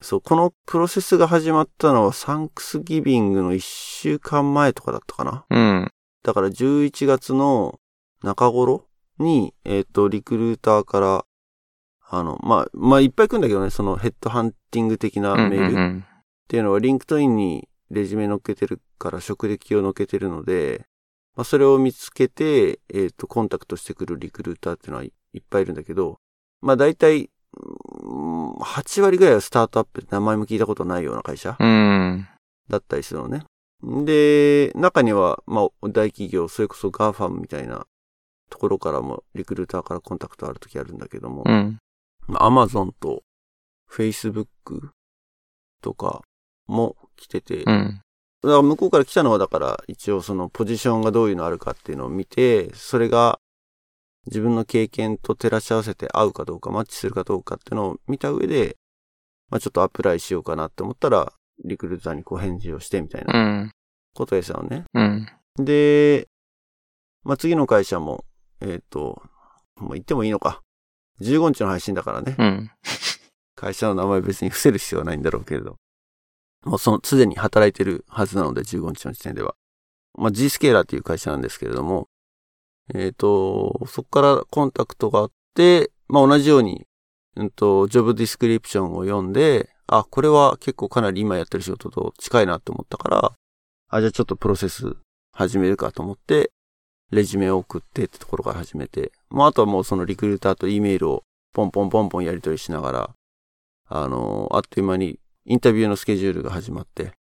[0.00, 5.44] そう、このプロセスが始まったのはサンクスギビングの1週間前とかだったかな。
[5.50, 5.88] うん。
[6.22, 7.80] だから11月の
[8.22, 8.86] 中頃
[9.18, 11.24] に、えっ、と、リクルーターから、
[12.08, 16.04] あの、まあ、まあ、いっぱい来るんだけどね、そのヘッドハンティング的なうんメールっうん
[16.46, 20.86] ていうのは、リンクトインにレジュメ乗っけてるから、職歴を乗っけてるので、
[21.34, 26.20] まあ、それを見つけて、えっ、と、コンタクトしてくるリクルーターっていうのはいいっぱいいるんだけど、
[26.60, 31.56] まあ、大体、うん8割ぐらいはスタートアップで名前も聞いたことないような会社。
[32.68, 33.44] だったりするのね。
[33.82, 37.86] で、中には、まあ、大企業、それこそ GAFAM みたいな
[38.50, 41.44] ところからも、リクルーターからコンタクトあるときあるんだけども、
[42.34, 43.22] アマゾンと、
[43.88, 44.90] フェイスブック
[45.80, 46.22] とか
[46.66, 48.02] も来てて、だかうん。
[48.42, 53.38] ら向こうから来たのは、だから、一応そのポジションがどういうのあるかっていうのを見て、それが
[54.26, 58.76] 自分の経験と照らし合わせて合うかどうか、マッチするかどうかっていうのを見た上で、
[59.50, 61.32] まあちょっとアプライしようかなって思ったら、
[61.64, 63.72] リクルーターにこう返事をしてみたいうなん
[64.14, 64.84] ことでしたよね。
[64.94, 65.26] うん。
[65.58, 66.28] で、
[67.22, 68.24] まあ、次の会社も、
[68.60, 69.22] えっ、と、
[69.76, 70.62] もう言ってもいいのか。
[71.20, 72.34] 15日の配信だからね。
[72.38, 72.70] うん。
[73.54, 75.76] 会社の名前別に伏せる必要はないんだろうけれど。
[76.64, 79.54] もうその、すでに働いてるはずなので、15日の時点では。
[80.18, 82.08] まあ、G スケーラーっていう会社なんですけれども、
[82.94, 86.86] えっ、と、そこからコンタクトがあって、まあ、同じように、
[87.36, 93.32] うんと、ジョブディスクリプションを読んで、あ、これは結構かなり今やってる仕事と近いなと思ったから、
[93.88, 94.96] あ、じゃあちょっとプロセス
[95.32, 96.50] 始めるかと思って、
[97.10, 101.22] レジュメを送ってってところから始めて、もうあとはもうそのリクルーターと E メールを
[101.52, 103.10] ポンポンポンポンやり取りしながら、
[103.88, 107.12] あのあっという間にインタビューのスケジュールが始まって、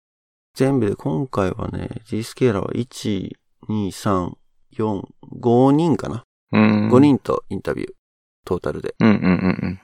[0.54, 3.32] 全部で今回はね、G スケーラーは1、
[3.68, 4.32] 2、3、
[4.76, 5.02] 4、
[5.40, 6.90] 5人かな、うん。
[6.90, 7.90] ?5 人とインタビュー、
[8.44, 8.94] トータルで。
[9.00, 9.80] うんうんうん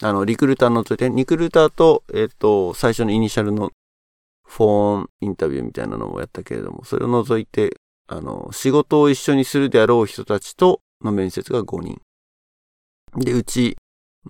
[0.00, 3.72] あの、リクルーターのといて、リクルーターと、えっ、と、最初のイニシャルの
[4.44, 12.00] フォンインタビューみたいなのもやったけれども、それを除いて、あの、仕事を一緒にするであろう人たちとの面接が5人。
[13.16, 13.76] で、うち、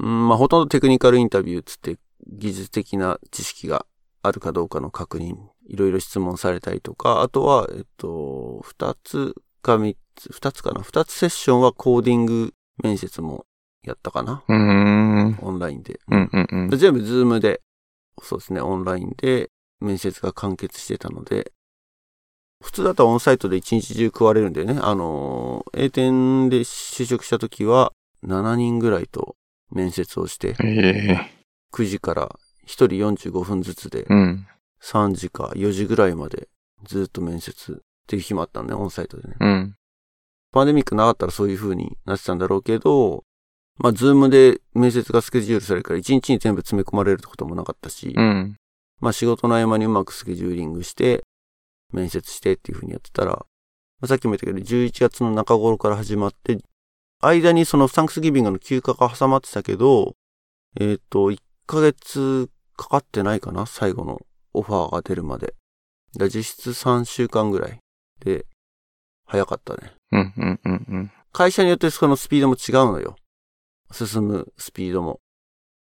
[0.00, 3.84] うん、まあ、ほとんどテクニカルインタビューつって、技術的な知識が
[4.22, 9.34] あるかどうかの確認、いろいろ質問されたりとか、あとは、えっと、2つ
[9.68, 13.44] か3つ、2つかな ?2 つセッションはコーディング面接も
[13.84, 14.42] やったかな？
[14.48, 16.00] オンラインで。
[16.08, 16.76] うんうんうんで。
[16.76, 17.60] 全部ズームで、
[18.22, 19.50] そうですね、オンラインで
[19.80, 21.52] 面接が完結してたので、
[22.62, 27.92] 普通だったらオンサイトで一日中食われるんでね、あのー、A 店で就職した時は
[28.26, 29.36] 7人ぐらいと
[29.70, 31.38] 面接をして、ええ
[31.72, 32.28] 9時から
[32.66, 34.46] 1人45分ずつでうん。
[34.82, 36.48] 3時か4時ぐらいまで
[36.84, 39.36] ずっと面接っていう日もあったのね、 onsite でね。
[39.38, 39.74] うん。
[40.50, 43.22] パンデミックなかったらそういう風になってたんだろうけど、
[43.76, 48.56] まあ、ズームで面接がスケジュールされるから1日に全部詰め込まれるってこともなかったし、うん。
[49.00, 51.22] まあ仕事の合間にうまくスケジューリングして、
[51.92, 53.46] 面接してっていう風にやってたら、ま
[54.02, 56.58] あさっきも言ったけど、11月の中頃から始まって、
[57.20, 60.14] 間にそのサンクスギビングの休暇が挟まってたけど、
[60.80, 64.22] えっ、と、1ヶ月かかってないかな最後の
[64.54, 65.54] オファーが出るまで。
[66.14, 67.80] 実質3週間ぐらい
[68.24, 68.46] で、
[69.26, 69.92] 早かったね。
[70.12, 70.34] うん。
[70.36, 70.60] うん。
[70.64, 70.86] うん。
[70.88, 71.12] うん。
[71.32, 73.16] 会社によってそのスピードも違うのよ。
[73.92, 75.20] 進むスピードも。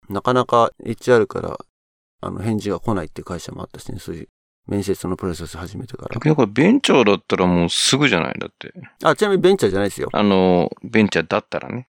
[0.10, 1.58] なかなか HR から、
[2.22, 4.28] あの、返事が来ないっていう会社もあったしね、そういう
[4.68, 6.10] 面接のプロセス始めてから。
[6.14, 8.40] 逆にこれベンチャーだったらもうすぐじゃない？
[8.40, 8.74] だって。
[9.04, 10.10] あ、ちなみにベンチャーじゃないですよ。
[10.14, 11.88] あの、ベンチャーだったらね。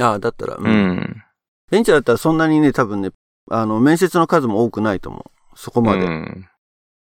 [0.00, 1.22] あだったら、ううん。
[1.70, 3.10] ベンチャーだったらそんなにね、多分ね、
[3.50, 5.22] あの、面接の数も多くないと思う。
[5.56, 6.04] そこまで。
[6.04, 6.48] うん。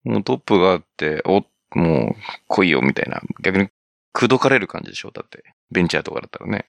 [0.04, 1.44] もうトップがあって、お、
[1.76, 3.22] もう来いよみたいな。
[3.44, 3.70] 逆に
[4.12, 5.12] 口説かれる感じでしょ？
[5.12, 5.44] だって。
[5.72, 6.66] ベンチャーとかだったらね。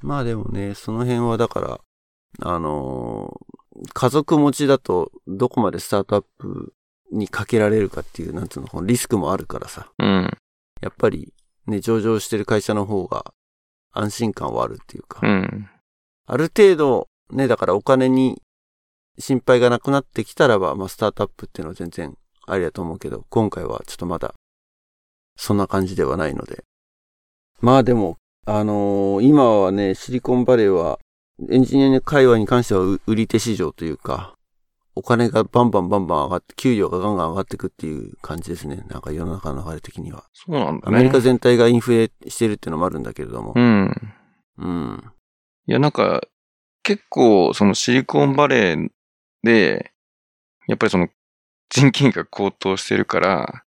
[0.00, 1.80] まあでもね、その辺はだから、
[2.40, 3.54] あのー
[3.92, 6.74] 家族持ちだと、どこまでスタートアップ
[7.10, 9.90] にかけられるかっていう、なんつうの、このリスクもあるからさ。
[9.98, 10.30] うん。
[10.80, 11.34] やっぱり、
[11.66, 13.34] ね、上場してる会社の方が
[13.90, 15.68] 安心感はあるっていうか、うん。
[16.26, 18.40] ある程度、ね、だからお金に
[19.18, 24.34] 心配がなくなってきたらば、まあ、スタートアップっていうのは全然ありだと思うけど、今回はちょっとまだ、
[25.36, 26.64] そんな感じではないので。
[27.60, 30.98] まあでも、あのー今はね、シリコンバレーは、
[31.50, 34.34] エンジニア界隈に関してはう売り手市場というか、
[34.96, 38.84] お金がバンバンバンバン上がって、給料がガンガン上がっていくっていう感じですね。
[38.88, 40.24] なんか世の中の流れ的には。
[40.32, 40.96] そうなんだね。
[40.96, 43.60] アメリカ全体がインフレしてるっていうのもあるんだけれどもう。
[43.60, 44.14] ん。
[44.58, 45.12] うん。
[45.66, 46.20] いや、なんか、
[46.84, 48.88] 結構、そのシリコンバレー
[49.42, 49.92] で、
[50.68, 51.08] やっぱりその
[51.70, 53.64] 人件費が高騰してるから、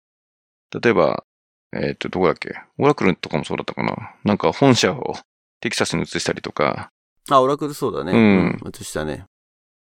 [0.82, 1.24] 例えば、
[1.72, 2.54] えっ、と、どこだっけ？
[2.78, 4.14] オラクルとかもそうだったかな？
[4.24, 5.14] なんか本社を
[5.60, 6.90] テキサスに移したりとか、
[7.30, 8.12] あ、オラクルそうだね。
[8.12, 8.72] うんうん。
[8.72, 9.24] 映したね。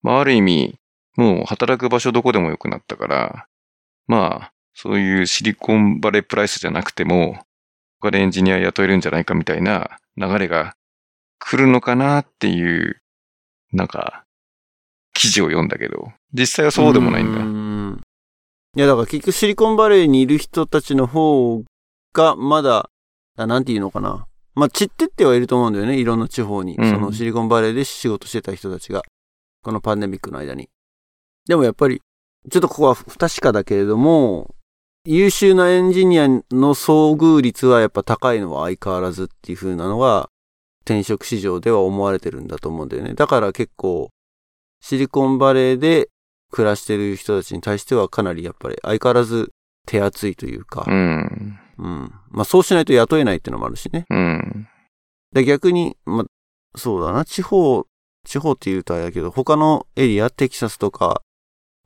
[0.01, 0.79] まあ、ある意味、
[1.15, 3.45] もう働く場所どこでもよくなったから、
[4.07, 7.39] まあ、そういうシリコンバレープライスじゃなくても、
[7.99, 10.73] 他でエンジニア雇えるんじゃないかみたいな流れが
[11.38, 13.01] 来るのかなっていう、
[13.71, 14.23] なんか、
[15.13, 17.68] 記事を読んだけど、実際はそうでもないんだ。
[18.75, 21.63] んいや、だから結局シリコンバレーにいる人たちの方
[22.13, 22.89] が、まだ、
[23.38, 24.27] あなんていうのかな。
[24.55, 25.97] まあ、散ってってはいると思うんだよね。
[25.97, 26.75] いろんな地方に。
[26.75, 29.03] うんそのシリコンバレーで仕事してた人たちが。
[29.63, 30.69] このパンデミックの間に。
[31.47, 32.01] でもやっぱり、
[32.49, 34.53] ちょっとここは不確かだけれども、
[35.05, 36.43] 優秀なエンジニアの
[36.75, 40.29] 遭遇率はやっぱ高いのは相変わらずっていう風なのが、
[40.82, 43.13] 転職市場では思われてるんだと思うんだよね。
[43.13, 44.10] だから結構、
[44.82, 46.10] シリコンバレーで
[46.51, 49.51] 暮らしてる人たちに対してはかなりやっぱり相変わらず
[49.85, 51.59] 手厚いというかう、ん。
[51.77, 52.13] うん。
[52.29, 54.05] まあそうしないと雇えないっていうのもあるしね。
[54.09, 54.67] うん。
[55.33, 56.25] で逆に、まあ
[56.75, 57.85] そうだな、地方、
[58.25, 61.21] 地方って言うとあれだけど、他のエリア、テキサスとか、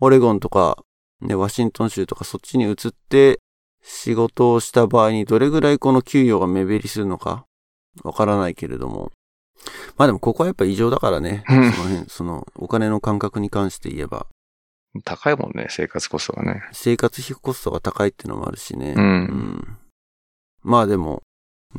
[0.02, 0.78] オレゴンとか、
[1.22, 3.40] ね、ワシントン州とかそっちに移って
[3.82, 7.46] 仕事をした場合にどれぐらいこの給与が目減りするのか
[8.04, 9.12] わからないけれども。
[9.98, 11.46] まあでもここはやっぱ異常だからね。
[11.48, 14.28] そうんの辺、そのお金の感覚に関して言えば。
[15.02, 16.64] 高いもんね、生活コストがね。
[16.72, 18.94] 生活費コストが高いっていうのもあるしね。
[18.96, 19.78] うん
[20.64, 21.24] まあでも、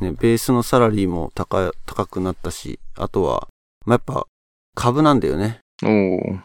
[0.00, 3.48] ね、ベースのサラリーも高い、高くなったし、あとは、
[3.86, 4.26] まあ、やっぱ
[4.74, 5.60] 株なんだよね。
[5.82, 6.38] おお。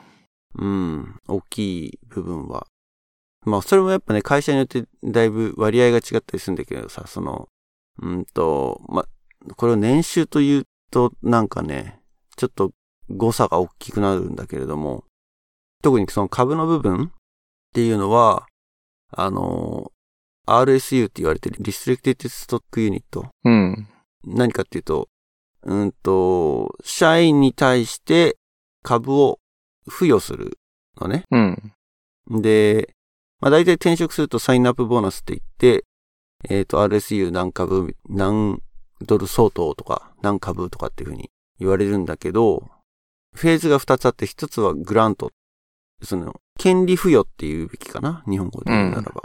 [0.55, 1.19] うん。
[1.27, 2.65] 大きい部分は。
[3.45, 7.47] まあそれもやっぱね、会社によってだいぶ割合が違ったりするんだけどさ、その、
[8.01, 11.99] うんと、まあ、これを年収というとなんかね、
[12.36, 12.71] ちょっと
[13.10, 15.03] 誤差が大きくなるんだけれども、
[15.82, 17.10] 特にその株の部分っ
[17.74, 18.46] ていうのは、
[19.12, 19.92] あの、
[20.46, 23.30] RSU って言われてる Restricted Stock Unit。
[23.46, 23.88] うん。
[24.26, 25.08] 何かっていうと、
[25.63, 28.38] うんと、社員に対して
[28.84, 29.39] 株を
[29.88, 30.58] 付与する
[31.00, 31.24] のね。
[31.32, 31.74] うん。
[32.42, 32.94] で、
[33.39, 35.86] まあ大体転職するとサインアップボーナスって言って、
[36.50, 38.62] えっ、と、RSU 何株、何
[39.02, 42.70] ドル相当とか、何株とかっていうふうに言われるんだけど、
[43.36, 45.32] フェーズが2つあって、1つはグラント。
[46.02, 48.24] その、権利付与っていうべきかな？
[48.28, 49.24] 日本語で言うならば。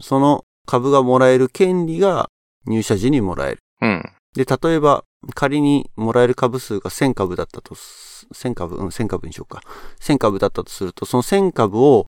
[0.00, 2.28] その株がもらえる権利が
[2.66, 3.58] 入社時にもらえる。
[3.82, 4.02] うん。
[4.34, 9.62] で、例えば、仮にもらえる株数が1000株だったとす、1000株、うん、1000株にしようか。
[10.00, 12.06] 1000株だったとすると、その1000株を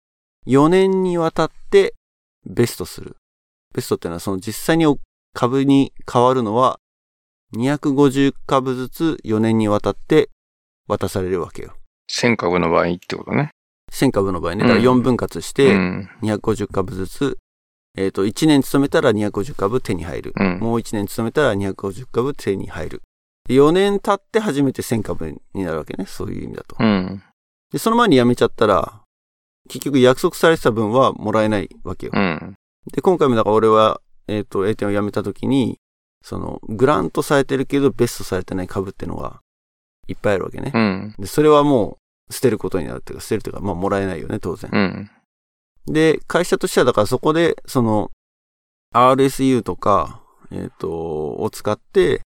[0.46, 1.94] 4年にわたって
[2.44, 3.16] ベストする。
[3.74, 4.86] ベストっていうのは、その実際に
[5.34, 6.78] 株に変わるのは、
[7.54, 10.30] 250株ずつ4年にわたって
[10.88, 11.74] 渡されるわけよ。
[12.10, 13.50] 1000株の場合ってことね。
[13.92, 16.08] 1000株の場合ね、だから4分割しうて、ん。
[16.22, 17.38] 250株ずつ、
[17.96, 20.32] えっ、と、1年勤めたら250株手に入る。
[20.38, 20.58] うん。
[20.60, 23.02] もう1年勤めたら250株手に入る。
[23.48, 26.04] で4年経って初めて1000株になるわけね。
[26.06, 26.76] そういう意味だと。
[26.78, 27.22] うん。
[27.72, 29.02] で、その前に辞めちゃったら、
[29.68, 32.12] 結局約束されてた分はもらえないわけよ。
[32.14, 32.54] うん。
[32.92, 35.78] で、今回もだから俺は、えっ、と、A 店を辞めた時に、
[36.22, 39.40] その、グラントされてるけどベストされてない株ってのが
[40.08, 40.72] いっぱいあるわけね。
[40.74, 41.14] うん。
[41.18, 41.96] で、それはもう
[42.30, 44.70] 捨てることになるっていうか、捨てるというか、まあもらえないよね、当然。
[44.72, 45.10] うん。
[45.86, 48.10] で、会社としてはだからそこで、その、
[48.94, 50.88] RSU とか、えっ、と、
[51.36, 52.22] を使って、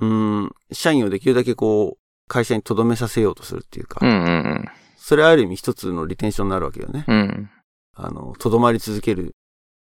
[0.00, 4.10] うん、社員をできるだけこう、会社に留めさせようとするっていうか、うん。
[4.10, 4.64] うん。
[4.96, 7.04] それはある意味一つのリテンションになるわけよね。
[7.08, 7.50] うん。
[7.96, 9.34] あの、とどまり続ける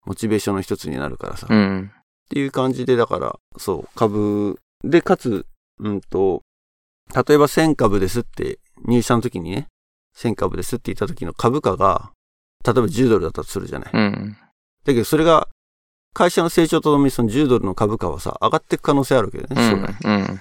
[0.05, 1.47] モチベーションの一つになるからさ。
[1.47, 1.93] っうん。
[2.29, 5.47] ていう感じで、だから、そう、株で、かつ、
[5.79, 6.43] うんと、
[7.15, 9.69] 例えば1000株ですって、入社の時にね、
[10.17, 12.13] 1000株ですって言った時の株価が、
[12.65, 13.91] 例えば10ドルだったとするじゃない。
[13.93, 14.37] うん。
[14.85, 15.49] だけど、それが、
[16.15, 19.97] 会社の成長とともにその10ドルの株価はさ、上がっていく可能性あるわけだよね、将来。
[20.05, 20.41] うん。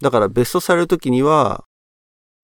[0.00, 1.64] だから、ベストされる時には、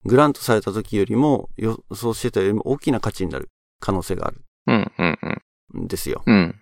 [0.05, 4.91] グラントされた時よりも、予想してたよりも大きな価値になる可能性があるうん。
[4.97, 5.83] うん。
[5.83, 6.23] んですよ。
[6.25, 6.55] うん。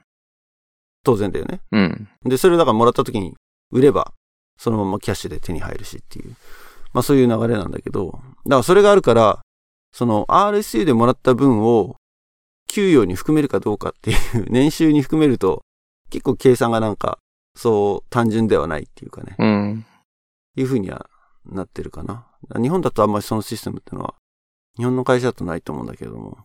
[1.04, 1.62] 当然だよね。
[1.72, 2.10] うん。
[2.26, 3.36] で、それをだからもらった時に
[3.72, 4.14] 売れば、
[4.58, 6.36] そのままキャッシュで手に入るしっていう。
[6.94, 8.24] まあそういう流れなんだけど、だか
[8.58, 9.40] らそれがあるから、
[9.92, 11.96] その RSU でもらった分を
[12.68, 15.64] 給与に含めるかどうかっていう、年収に含めると、
[16.10, 17.20] 結構計算がなんか、
[17.56, 19.86] そう単純ではないっていうかね、うん。
[20.56, 21.10] いうふうには
[21.46, 22.28] なってるかな。
[22.62, 24.14] 日本だとあんまりそのシステムってのは、
[24.78, 26.38] 日本の会社だとないと思うんだけども。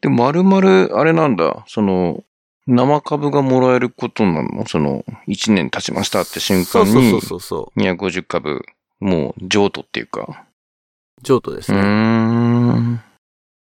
[0.00, 2.24] で、まるまる、あれなんだ、その、
[2.66, 4.66] 生株がもらえることなの？
[4.66, 7.80] その、1年経ちましたって瞬間にそうそうそう、そうそう。
[7.80, 8.64] 250株、
[9.00, 10.46] もう譲渡っていうか。
[11.22, 11.82] 譲渡ですうね。
[11.82, 13.02] だかーん。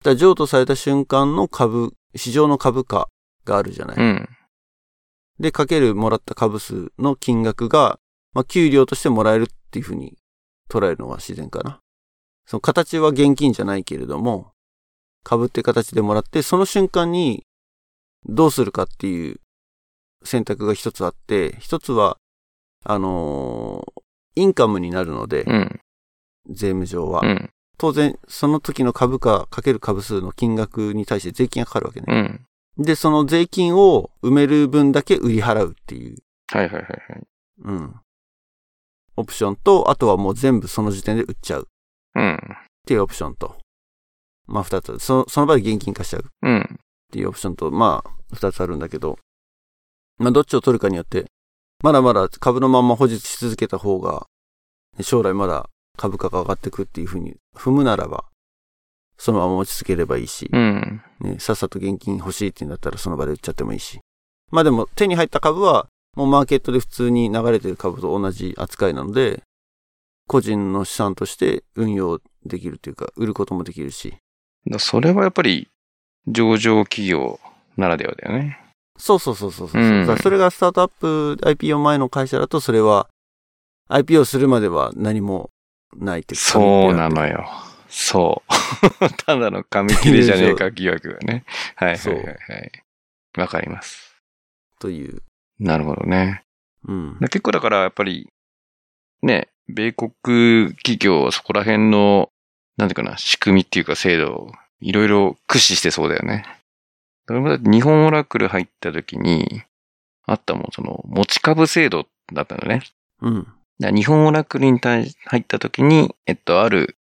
[0.05, 3.09] ら譲渡された瞬間の株、市場の株価
[3.45, 3.97] があるじゃない。
[3.99, 4.29] うん。
[5.41, 7.99] で、かけるもらった株数の金額が、
[8.35, 10.17] まあ、給料としてもらえるっていうふうに
[10.69, 11.81] 捉えるのが自然かな。
[12.47, 14.53] その形は現金じゃないけれども、
[15.23, 17.44] 株って形でもらって、その瞬間に
[18.27, 19.41] どうするかっていう
[20.25, 22.19] 選択が一つあって、一つは、
[22.85, 24.03] あのー
[24.37, 25.81] インカムになるので、うん。
[26.49, 27.21] 税務上は。
[27.23, 27.51] うん。
[27.79, 32.21] 当然、その時の株価かける株数の金額に対して税金がかかるわけうね。
[32.21, 32.47] ん。
[32.77, 36.17] で、その税金を埋める分だけ売り払うっていう
[36.53, 37.27] はいはいはいはい。
[37.63, 37.95] うん。
[39.17, 41.65] オプションと、あとはもう全部その時点で売っちゃうっ
[42.17, 42.39] うん。
[42.87, 43.57] ていうオプションと。
[44.47, 44.99] まあ二つ。
[44.99, 46.81] その、その場で現金化しちゃうっうん。
[47.15, 49.19] ていうオプションと、まあ二つあるんだけど、
[50.19, 51.27] まあどっちを取るかによって、
[51.83, 54.27] まだまだ株のまんま保持し続けた方が、
[55.01, 58.25] 将来まだ株価が上がってくっていうふうに踏むならば、
[59.17, 61.03] そのまま持ち続ければいいし、うん。
[61.21, 64.01] ね、さっさと現金欲しいってなったらその場で売っちゃってもいいし。
[64.51, 69.43] まあでも手に入った株はもうマーケットで普通に流れてる株と同じ扱いなので、
[70.27, 74.15] 個人の資産として運用できるというか、売ることもできるし。
[74.71, 75.69] だそれはやっぱり、
[76.27, 77.41] 上場企業
[77.77, 78.59] ならではだよね。
[78.97, 79.83] そうそうそうそうそう。
[79.83, 83.09] うんそれがスタートアップ IPO 前の会社だとそれは
[83.89, 85.51] IPO するまでは何も
[85.97, 87.47] ないってそうなのよ。
[87.89, 88.53] そう。
[89.27, 91.45] ただの紙切れじゃねえか疑惑がね。
[91.77, 92.73] はいはいはいはい。
[93.39, 94.17] わかります。
[94.81, 95.23] という。
[95.59, 96.45] なるほどね。
[96.87, 97.19] うん。
[97.21, 98.29] 結構だからやっぱり、
[99.23, 102.31] ね、米国企業はそこら辺の、
[102.77, 106.45] なんていうかな、仕組みっていうか制度をいろいろ駆使してそうだよね。
[107.29, 109.63] 日本オラクル入った時に、
[110.27, 112.83] あったもん、その、持ち株制度だったのね。
[113.21, 113.47] うん。
[113.81, 116.97] 日本オラクルに入った時に、えっと、ある、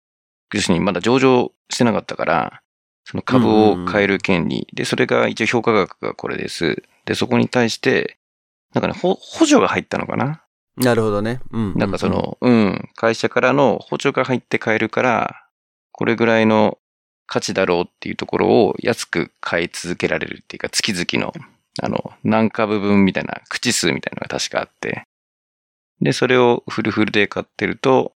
[0.54, 2.62] 要するにまだ上場してなかったから、
[3.06, 4.68] その株を買える権利。
[4.74, 6.84] で、それが一応評価額がこれです。
[7.06, 8.18] で、そこに対して、
[8.74, 10.44] なんかね、ほ補助が入ったのかな
[10.78, 11.40] なるほどね。
[11.52, 11.74] うん。
[11.76, 15.46] なんかその、うん、会社からの補助が入って買えるから、
[15.92, 16.78] これぐらいの
[17.30, 21.32] 価値だろうっていうところを安く買い続けられるっていうか、月々の、
[21.82, 25.04] あの、何株分みたいな、口数みたいなのが確かあって、
[26.02, 28.14] で、それをフルフルで買ってると、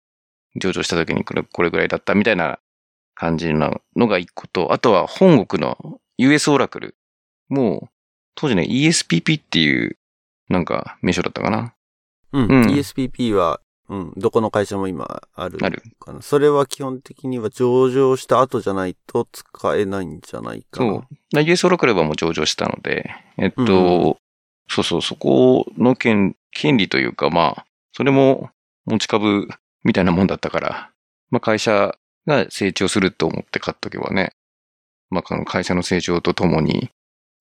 [0.55, 2.57] 上場した時にこれ、これぐらいだったみたいな
[3.13, 6.95] 感じののが一個と、あとは本国の US オラクル。
[7.49, 7.89] もう、
[8.33, 9.97] 当時ね、ESPP っていう、
[10.49, 11.75] なんか、名称だったかな。
[12.31, 12.45] うん。
[12.45, 13.61] うん ESPP は、
[13.93, 15.83] うん、どこの会社も今あるある。
[15.99, 16.21] かな。
[16.23, 20.93] それは基本的には上場した後じゃないと使えないんじゃないかな。
[20.93, 21.07] そう。
[21.31, 24.15] だ US オラクルはもう上場したので、えっと、うん
[24.67, 28.49] そうそう、そこの権、権利というか、まあ、それも
[28.85, 29.47] 持ち株
[29.83, 30.89] みたいなもんだったから、
[31.29, 34.33] まあ会社が成長すると思って買っとけばね、
[35.11, 36.89] まあ、この会社の成長とともに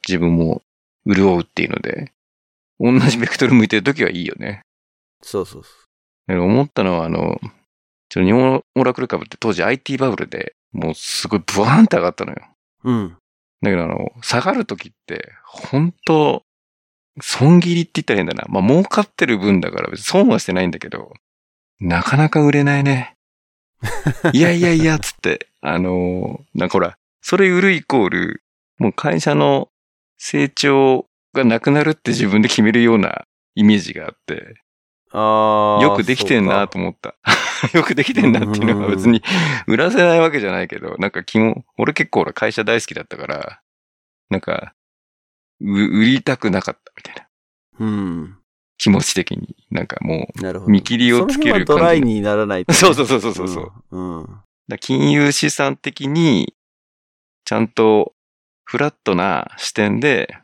[0.06, 0.62] 自分も
[1.06, 2.12] 潤うっていうので、
[2.78, 4.62] 同じベクトル向いてるときはいいよね。
[5.22, 5.81] そうそうそだから
[6.28, 7.40] 思ったのは、あの、
[8.08, 12.38] ちょ日本オラクル株って当時 IT バブルでもうすごいブワーンって上がったのよ。
[12.84, 12.90] う。
[12.90, 13.16] うん。
[13.62, 16.42] だけどあの、下がるときって、本当
[17.20, 18.44] 損切りって言ったら変だな。
[18.48, 21.12] まあ、儲かってる分だから別に損はしてないんだけど、
[21.78, 23.16] なかなか売れないね。
[24.32, 28.42] いやいやいや、つって、あのーなんかほら、それ売るイコール、
[28.78, 29.68] もう会社の
[30.16, 34.54] 成長がなくなるって自分で決めるようなイメージがあって。
[35.14, 37.14] よくできてんなと思った。
[37.74, 39.22] よくできてんなっていうのは別に
[39.66, 43.60] 売らせないわけじゃないけど、なんか気も、俺結構会社大好きだったから、
[44.30, 44.74] なんか、
[45.60, 47.86] う売りたくなかったみたいな。
[47.86, 48.38] うん。
[48.78, 49.54] 気持ち的に。
[49.70, 50.70] なんかもう。
[50.70, 53.72] 見切りをつける感じドライにならないとねそうそうそうそうそうそう。
[53.90, 54.20] うん。
[54.20, 54.78] うん。
[54.80, 56.54] 金融資産的に、
[57.44, 58.14] ちゃんと
[58.64, 60.38] フラットな視点で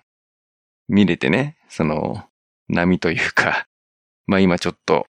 [0.89, 2.25] 見れてね、その
[2.69, 3.68] 波というか、
[4.29, 5.07] まあ今ちょっと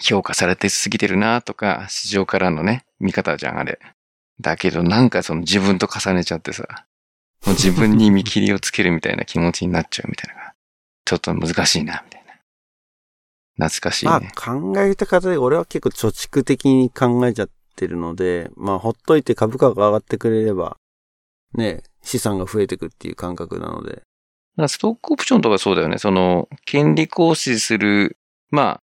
[0.00, 3.78] 評価されてすぎてるなとか、市場からのね、見方じゃん、あれ。
[4.40, 6.64] だけどなんかその自分と重ねちゃってさ、
[7.46, 10.54] もう自分に見切りをつけるみたいな気持ちになっちゃうみたいなのが、
[11.04, 12.24] ちょっと難しいな、みたい
[13.58, 13.68] な。
[13.68, 14.32] 懐かしいまあね。
[14.34, 20.78] 考えた方で俺は結構貯蓄的に考えちゃってるので、まあほっといて株価が上がってくれれば、
[21.54, 24.02] ね、資産が増えてくっていう感覚なので。
[24.68, 25.98] ストックオプションとかそうだよね。
[25.98, 28.16] その、権利行使する、
[28.52, 28.82] まあ、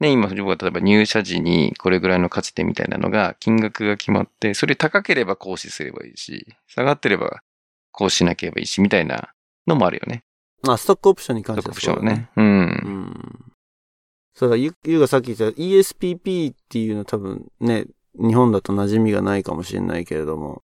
[0.00, 7.42] ね、今、例えば入社時にこれぐらいの価値点みたいなのが、金額が決まって、それ高ければ行使すればいいし、下がってれば
[7.92, 9.32] 行使しなければいいし、みたいな
[9.66, 10.24] のもあるよね。
[10.62, 12.30] まあストックオプションに関ストッしてはクオプションはね。
[12.36, 12.44] うん。
[12.44, 12.50] う
[13.10, 13.52] ん。
[14.34, 20.62] そうだ、ゆ、ゆうがさっき言った ESPP っていうの多分ね、日本だと馴染みがないかもしれないけれども、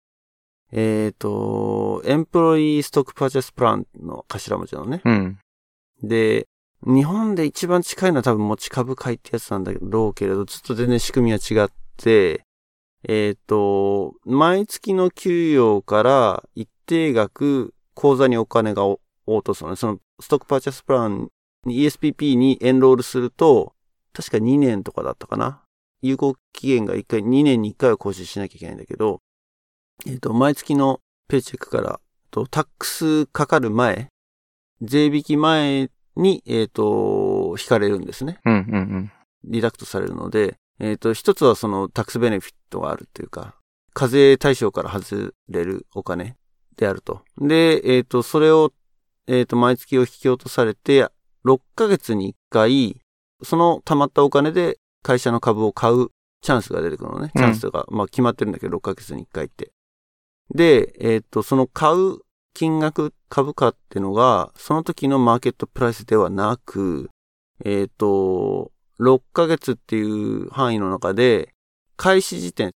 [0.71, 5.03] えっ、と、エンプロイーストックパーチェスプランの頭文字なのね。
[5.05, 5.39] うん。
[6.03, 6.47] で、
[6.87, 12.45] 日本で一番近いのは多分持ち株会ってやつなんだろうけれど、ちょっと全然仕組みは違って、
[13.09, 19.01] えっ、と、毎月の給与から一定額口座にお金が落
[19.43, 19.77] とすのね。
[19.77, 21.29] そのストックパーチェスプラン
[21.65, 23.75] に ESPP にエンロールすると、
[24.13, 25.63] 確か2年とかだったかな。
[26.03, 29.21] 有効期限が1回、2年に1回は更新しなきゃいけないんだけど、
[30.07, 34.09] えっ、と、毎月のペイチェックから、とタックスかかる前、
[34.83, 38.41] 税引き前に、えっ、と、引かれるんですね。
[38.45, 39.13] うん、うん、
[39.45, 43.55] リダクトされるので、えっ、と、一つはそのタックスベネフィットがあるっていうか、
[43.93, 46.37] 課税対象から外れるお金
[46.77, 47.23] であると。
[47.39, 48.73] で、えっ、と、それを、
[49.27, 51.09] えっ、と、毎月を引き落とされて、
[51.45, 53.01] 6ヶ月に1回、
[53.43, 56.09] その貯まったお金で会社の株を買う
[56.41, 57.31] チャンスが出てくるのね。
[57.37, 59.73] チャンスが、まあ決まってるんだけど、6ヶ月に1回って。
[60.55, 62.19] で、えっ、と、その買う
[62.55, 67.11] 金額、株価っていうのが、その時のマーケットプライスではなく、
[67.65, 68.71] えっ、と、
[69.01, 71.53] 6ヶ月っていう範囲の中で、
[71.97, 72.71] 開始時点、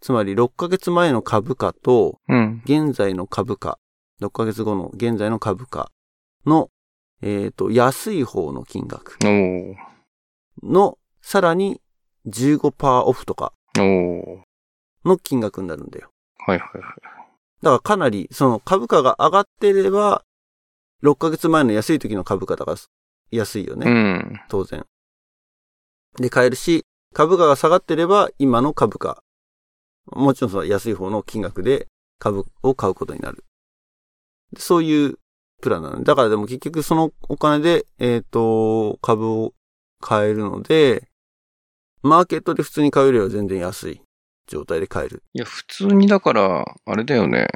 [0.00, 2.62] つまり6ヶ月前の株価と、うん。
[2.64, 3.80] 現在の株価、
[4.22, 5.90] 6ヶ月後の現在の株価
[6.46, 6.70] の、
[7.20, 9.18] えっ、と、安い方の金額。
[10.62, 11.80] の、さらに
[12.28, 13.52] 15%オフとか。
[15.04, 16.10] の金額になるんだよ。
[16.46, 17.15] はいはいはい。
[17.62, 20.24] だからかなり、その株価が上がってれば、
[21.02, 22.76] 6ヶ月前の安い時の株価だから
[23.30, 23.90] 安いよね。
[23.90, 24.40] うん。
[24.48, 24.84] 当然。
[26.18, 26.84] で、買えるし、
[27.14, 29.22] 株価が下がってれば、今の株価。
[30.06, 31.88] もちろんその安い方の金額で
[32.18, 33.44] 株を買うことになる。
[34.52, 35.18] でそういう
[35.60, 36.04] プランなの。
[36.04, 39.52] だからでも結局そのお金で、えっ、と、株を
[40.00, 41.08] 買えるので、
[42.02, 44.00] マーケットで普通に買うよりは全然安い
[44.46, 45.22] 状態で買える。
[45.32, 47.48] いや、普通にだから、あれだよね。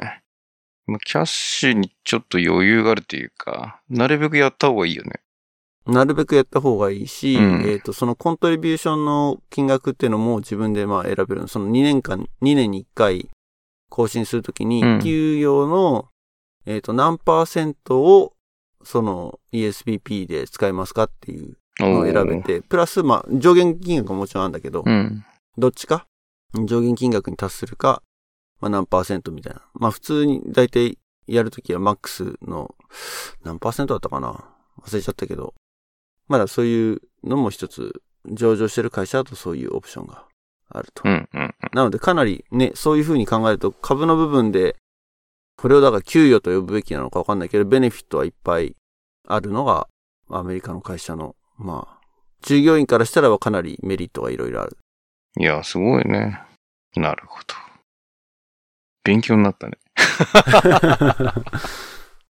[0.87, 5.21] まあキャッシュにちょっと余裕があるというか、なるべくやった方がいいよね。
[5.87, 11.47] なるべくやった方がいいし、うんえっ、と、そのコントリビューションの金額っていうのも自分でまあ選べるの。
[11.47, 13.29] その2年間、2年に1回
[13.89, 16.09] 更新するときにうん、給与の、
[16.65, 18.33] えっ、と、何パーセントを、
[18.83, 25.23] その ESPP で使いますかっていうのを選べて、プラス、まあ、上限金額ももちろんあるんだけど、うん。
[25.57, 26.07] どっちか
[26.53, 28.01] 上限金額に達するか、
[28.59, 29.61] まあ何パーセントみたいな。
[29.73, 30.97] まあ普通に大体
[31.27, 32.75] やるときはマックスの
[33.43, 34.45] 何パーセントだったかな
[34.81, 35.53] 忘れちゃったけど。
[36.27, 40.25] まだそういうのも一つ上場してる会社だとそういうオプションが
[40.69, 41.03] あると。
[41.05, 41.29] うん。
[41.33, 41.55] うん。
[41.73, 44.77] なのでかなりね、そういう風に考えると株の部分で、
[45.57, 48.75] これをだから給与と呼ぶべきなのかわかんないけど、ベネフィットはいっぱい
[49.27, 49.87] あるのが
[50.29, 52.01] アメリカの会社の、まあ、
[52.41, 54.77] 従業員からしたらばかなりメリットがいろいろある。
[55.39, 56.41] いや、すごいね。
[56.95, 57.55] なるほど。
[59.03, 59.77] 勉強になったね。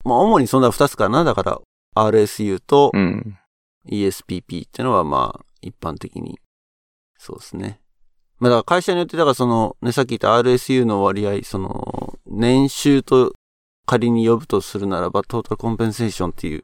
[0.04, 1.24] まあ、主にそんな二つかな。
[1.24, 1.62] だから、
[1.96, 3.38] RSU とうん
[3.88, 6.40] ESPP ってのは、まあ、一般的に。
[7.18, 7.82] そうですね。
[8.40, 13.34] まあ、だから会社によって、だからその、ね、さっき言った RSU の割合、その、年収と
[13.86, 16.64] 仮に呼ぶとするならば、トータルコンペンセーションっていう、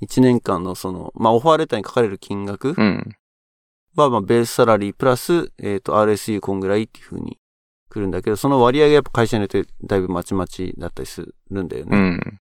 [0.00, 3.16] 一年間のその、まあ、オファーレターに書かれる金額うん。
[4.02, 7.38] は、まあ、ベースサラリープラス、えっ、と、RSU こんぐらいっていう風に
[7.90, 11.96] 来るんだけど、その割合がやっぱ会社によってだいぶまちまちだったりするんだよね。
[11.96, 12.38] うん。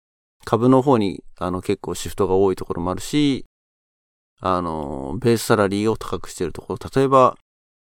[0.45, 3.45] 株の方に、あの、結構シフトが多いところもあるし、
[4.39, 7.37] あの、ベースサラリーを高くしてるところ、例えば、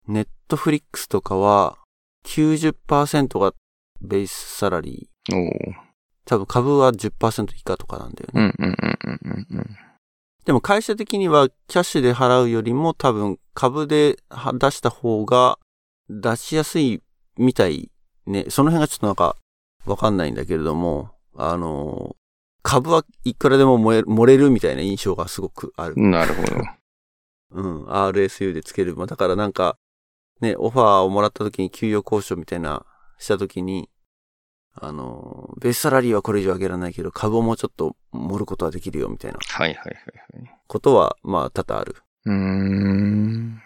[0.07, 1.77] ネットフリックスとかは、
[2.25, 3.53] 90%が
[4.01, 5.35] ベースサラリー。
[6.25, 8.53] 多分株は10%以下とかなんだよね。
[8.59, 9.77] うんうんうんうんうんうん。
[10.47, 15.59] でも会社的にはキャッシュで払うよりも多分株では出した方が
[16.09, 17.03] 出しやすい
[17.37, 17.91] みたい
[18.25, 18.45] ね。
[18.47, 19.35] その辺がちょっとなんか
[19.85, 22.15] わかんないんだけれども、あの、
[22.63, 25.95] 株はいくらでも燃え漏れるみたいな印象がすごくある。
[25.97, 26.55] なるほど。
[27.51, 27.85] うん。
[27.87, 28.95] RSU でつける。
[28.95, 29.77] まあだからなんか、
[30.39, 32.85] ね、オファーをもらった時に給与交渉みたいな、
[33.17, 33.89] した時に、
[34.81, 39.93] あの、ベースサラリーはこれ以上上げられないけど、株をもうちょっと盛ることはできるよみたいなはいはいはい
[40.39, 40.51] はい。
[40.67, 41.95] ことは、まあ多々ある。
[42.25, 43.61] うーん。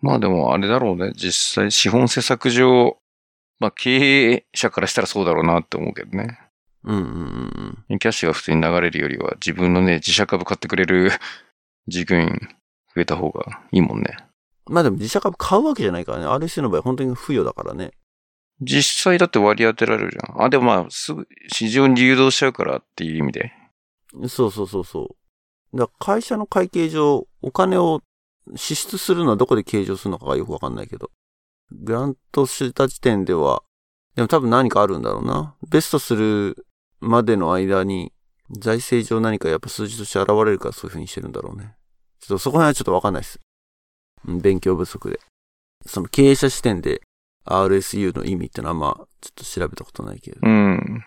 [0.00, 1.12] まあでもあれだろうね。
[1.14, 2.98] 実際資本施策上、
[3.58, 6.38] まあ経営者からしたらそうだろうなって思うけどね。
[6.84, 7.98] うんうんうんうん。
[7.98, 11.10] キャッシュが普通に流れるよりは自分のね、自社株買ってくれる
[11.88, 12.28] 従業員
[12.94, 14.16] 増えた方がいいもんね。
[14.66, 16.26] まあでも自社株買うわけじゃないからね。
[16.26, 17.92] RSU の場合本当に付与だからね。
[18.60, 20.44] 実際だって割り当てられるじゃん。
[20.44, 23.52] あ、でもまあ、すぐ市場に流動しちゃうからっていう意味で。
[24.28, 25.16] そうそうそうそ
[25.72, 25.76] う。
[25.76, 28.02] だから会社の会計上、お金を
[28.56, 31.10] 支出するのはどこで計上するのかがよくわかんないけど。
[31.72, 33.62] グラントした時点では、
[34.16, 35.54] でも多分何かあるんだろうな。
[35.68, 36.66] ベストする
[37.00, 38.12] までの間に、
[38.58, 41.76] 財政上何かやっぱ数字として現れるからそういう風にしてるんだろうね。
[42.18, 43.38] ちょっとそこら辺はちょっとわかんないです。
[44.26, 45.20] 勉強不足で。
[45.86, 47.00] その経営者視点で
[47.46, 50.38] RSU の意味ってのはまあ、ちょっと調べたことないけど。
[50.42, 51.04] うん。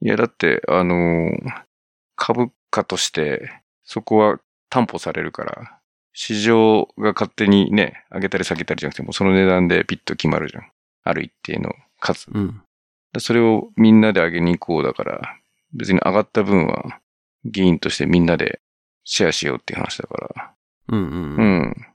[0.00, 1.66] いや、だって、あのー
[2.16, 4.40] 株価として、そこは
[4.70, 5.80] 担保されるから、
[6.12, 10.70] 市場が勝手にね、上げたり下げたりじゃなくて、もうその値段でピッと決まるじゃん。
[11.04, 12.28] ある一定の数。
[12.32, 12.62] うん。
[13.18, 15.36] それをみんなで上げに行こうだから、
[15.74, 17.00] 別に上がった分は、
[17.44, 18.60] 議員としてみんなで
[19.04, 20.54] シェアしようっていう話だから。
[20.88, 21.86] うんうんううん。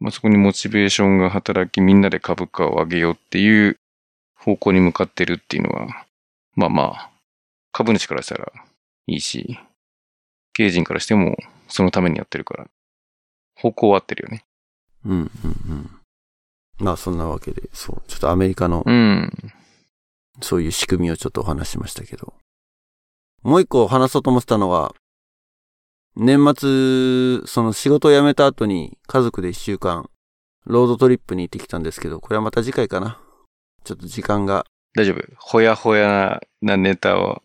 [0.00, 0.04] ん。
[0.04, 3.78] まあ、そこにモチベーションが働き、みんなで株価を上げようっていう
[4.36, 6.06] 方向に向かってるっていうのは、
[6.54, 7.10] まあまあ、
[7.72, 8.52] 株主からしたら
[9.06, 9.58] いいし、
[10.52, 11.36] 経営陣からしても
[11.68, 12.66] そのためにやってるから、
[13.56, 14.44] 方向は合ってるよね。
[15.04, 15.30] うん、うん、
[15.68, 15.90] うん。
[16.78, 18.02] まあそんなわけで、そう。
[18.08, 19.30] ちょっとアメリカのうん。
[20.40, 22.34] そういう仕組みをちょっとお話ししましたけど。
[23.42, 24.94] もう一個話そうと思ってたのは、
[26.16, 30.08] 年末、その仕事を辞めた後に家族で一週間、
[30.64, 33.20] ロードトリップに行ってきたんですけど、これはまた次回かな。
[33.84, 34.64] ちょっと時間が。
[34.94, 35.22] 大丈夫。
[35.36, 37.42] ほやほやなネタを、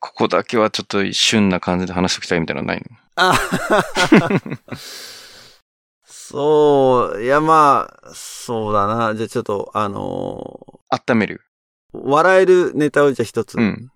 [0.00, 2.84] ここだけはちょっと旬な感じで話しておきたいみたいなのないの？
[3.16, 3.34] あ
[6.04, 9.14] そう、いやまあ、そうだな。
[9.14, 11.40] じゃあちょっと、あの温める？
[11.94, 13.56] ー笑えるネタをじゃあ一つ。
[13.56, 13.90] うん。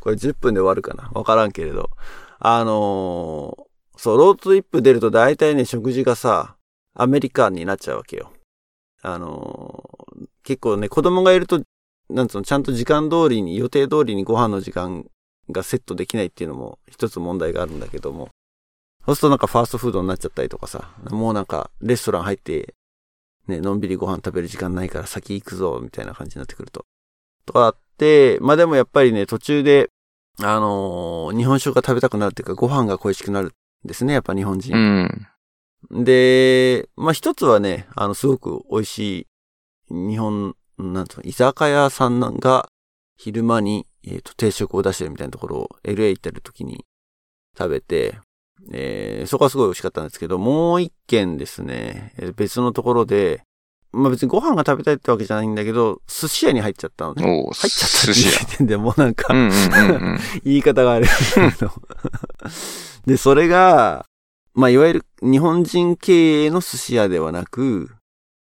[0.00, 1.90] これ10分で終わるかなわからんけれど。
[2.38, 3.66] あのー
[3.98, 6.56] そう、ロードトリップ出ると大体ね、食事がさ、
[6.94, 8.32] アメリカンになっちゃうわけよ。
[9.02, 9.96] あのー
[10.42, 11.60] 結構ね、子供がいると、
[12.08, 15.10] なんつうの、ちゃんと時間通りに、予定通りにご飯の時間
[15.50, 18.28] がセットできないっていうのも一つ問題があるんだけども。
[19.06, 22.74] そうするとなんかファーストフードになっちゃったりとかさ、もうなんかレストラン入って、
[23.48, 26.84] ね、のんびりご飯食べる時間ないから先行くぞ、みたいな感じになってくると。
[27.44, 29.90] とかあって、まあでもやっぱりね、途中で、
[30.42, 33.52] あのー日本食が食べたくなるっていうか、ご飯が恋しくなるん
[33.88, 34.76] ですね、やっぱ日本う人。
[34.76, 35.26] ん。
[35.90, 38.98] で、まあ一つはね、あの、すごく美味し
[39.90, 42.68] い、日本、なんと、居酒屋さんが
[43.16, 46.84] 昼間に、えっ、と、定食を出してるみたいなところを LA 行ってる時に
[47.56, 48.18] 食べて、
[48.72, 53.42] えーそこはすごい美味しかったんですけど、もう一軒ですね、えー別のところで、
[53.96, 57.22] まあ別にご飯が食べたいってわけじゃないんだけど、寿司屋に入っちゃったのね。
[57.22, 58.32] 入っちゃったって寿司屋。
[58.32, 60.18] いう時点でもうなんか、うんうんうんうん。
[60.44, 61.12] 言い方があれだ
[61.52, 61.72] けど。
[63.06, 64.06] で、それが、
[64.54, 67.90] まあ、いわゆる日本人経営の寿司屋ではなく、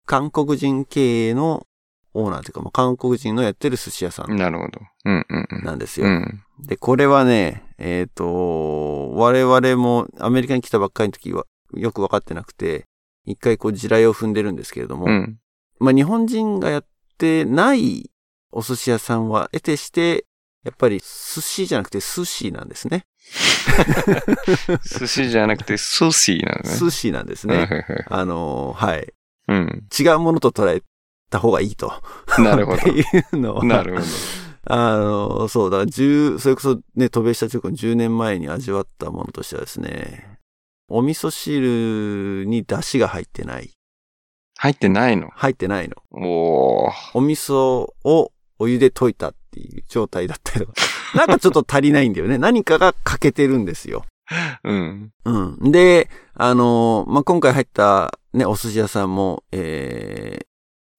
[0.06, 1.68] 韓国人経営の
[2.14, 4.80] オーナーというか、まあ、韓国人のやってる寿司屋さんなるほど。
[5.06, 5.64] うんうんうん。
[5.64, 6.08] なんですよ。
[6.08, 6.42] うん。
[6.60, 12.86] で、これはね、えっ、と、我々もアメリカに来たばっかりの時はよくわかってなくて、
[13.28, 15.38] 一回こう地雷を踏んでるんですけれども、うん。
[15.80, 16.86] まあ日本人がやっ
[17.18, 18.10] てない
[18.52, 20.26] お寿司屋さんは得てして、
[20.64, 23.06] やっぱり寿司じゃなくて寿司なんですね。
[25.00, 26.78] 寿司じゃなくて、寿司なのね。
[26.78, 27.86] 寿司なんですね。
[28.10, 29.14] あのーはい。
[29.50, 29.84] うん。
[29.98, 30.82] 違うものと捉え
[31.30, 31.92] た方がいいと。
[32.40, 33.62] なるほっていうのは。
[33.62, 33.68] ど。
[33.68, 34.06] なるほど。
[34.70, 40.37] あの、そうだ、十、それこそね、渡米した直後に10年前に味わったものとしてはですね、
[40.90, 43.72] お味噌汁に出汁が入ってない。
[44.58, 45.30] 入ってないの？
[45.36, 45.96] 入ってないの。
[46.12, 46.92] おー。
[47.14, 50.82] お味噌をお湯で溶いたっていう状態だったりとか。
[51.16, 52.38] なんかちょっと足りないんだよね。
[52.38, 54.06] 何かが欠けてるんですよ。
[54.64, 55.12] うん。
[55.26, 55.72] うん。
[55.72, 60.48] で、あの、まあ、今回入ったね、お寿司屋さんも、ええ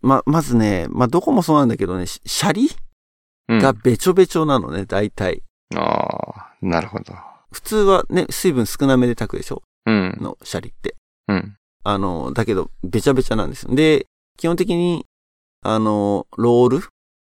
[0.01, 2.70] ま、まずね、まあ、どこもそうなんだけどね、シシャリ？
[3.49, 3.59] うん。
[3.59, 5.43] がべちょべちょなのね、大体。
[5.74, 7.12] ああ、なるほど。
[7.51, 9.57] 普通はね、水分少なめで炊くでしょ？
[9.57, 9.67] うん。
[9.89, 10.97] の、シャリって。
[11.28, 11.57] うん。
[11.84, 13.74] あの、だけど、べちゃべちゃなんですよ。
[13.74, 15.07] で、基本的に、
[15.62, 16.80] あの、ロール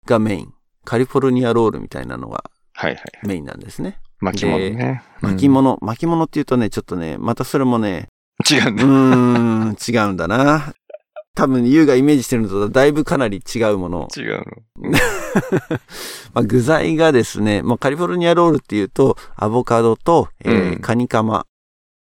[0.05, 0.53] がメイン。
[0.85, 2.43] カリフォルニアロールみたいなのが
[2.73, 3.27] はいはい。
[3.27, 3.99] メインなんですね。
[4.19, 5.03] 巻物ね。
[5.21, 8.07] 巻物、巻物って言うとね、ちょっとね、またそれもね、
[8.49, 8.57] うん。
[8.57, 8.83] 違うんだ。
[8.83, 10.73] うーん、違うんだな。
[11.35, 14.07] 多分、ユウがイメージしてるのとだいぶかなり違うもの。
[14.15, 14.91] 違うの。
[16.33, 21.45] まあ、具材がですね、まあ、カリフォルニアロールっていうと、アボカドと、えーうんカニカマ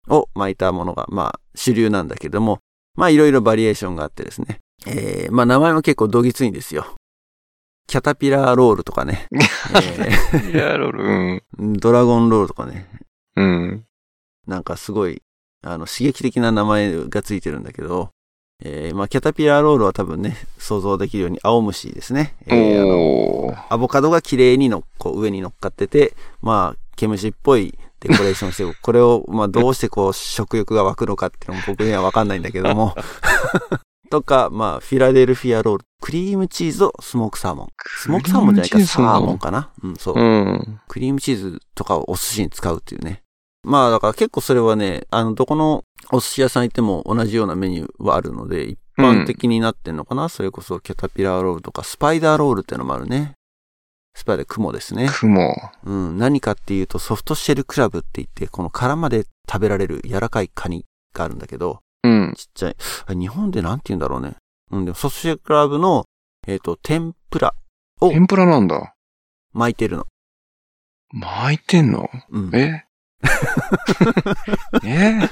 [0.08, 2.60] を巻いたものが、まあ、主流なんだけども、
[2.96, 4.60] まあ、いろいろバリエーションがあってですね。
[4.86, 6.94] えーまあ、名前も結構どぎついんですよ。
[7.86, 11.04] キャタピラーロールとかね、 えいや、ロール。
[11.04, 11.42] うん。
[11.76, 12.88] ードラゴンロールとかね、
[13.36, 13.84] うん。
[14.46, 15.22] なんかすごい、
[15.62, 18.10] あの、刺激的な名前がついてるんだけど、
[18.62, 22.34] えーまあ、キャタピラーロールは多分ね、想像できるように青虫ですね。
[22.46, 23.64] えー。
[23.68, 27.78] アボカドが綺麗にのこう上に乗っかってて、まあ、毛虫っぽい
[28.08, 32.94] デコレーションして、 これを、まあ、どうしてこう、食欲が湧くのかっていうのも僕にはわかんないんだけども。
[34.10, 37.68] とか、まあ、フィラデルフィアロール、クリームチーズとスモークサーモン。
[37.98, 39.70] スモークサーモンじゃないか、サーモンかな？
[39.82, 40.14] うん、そう。
[40.16, 40.80] うん。
[40.86, 43.22] クリームチーズとかをお寿司に使うっていうね。
[43.64, 45.82] まあ、だから結構それはね、あの、どこの
[46.12, 53.32] お寿司屋さん行っても同じようなメニューはあるので、一般的になってんのかな、それこそキャタピラーロールとか、スパイダーロールってのもあるね。
[54.14, 55.08] スパイダー雲ですね。
[55.12, 55.54] 雲。
[55.84, 62.34] うん、何かっていうとソフトシェルクラブって言って、この殻まで食べられる柔らかいカニがあるんだけど、うん。
[62.36, 62.76] ちっちゃい。
[63.06, 64.36] あ日本でなんて言うんだろうね。
[64.70, 66.04] うん、でもソフトシェルクラブの、
[66.46, 67.54] えっ、と、天ぷら
[68.00, 68.94] を天ぷらなんだ。
[69.52, 70.06] 巻いてるの。
[71.12, 72.08] 巻いてんの？
[72.30, 72.50] うん。
[72.54, 72.84] え？
[74.84, 75.28] え？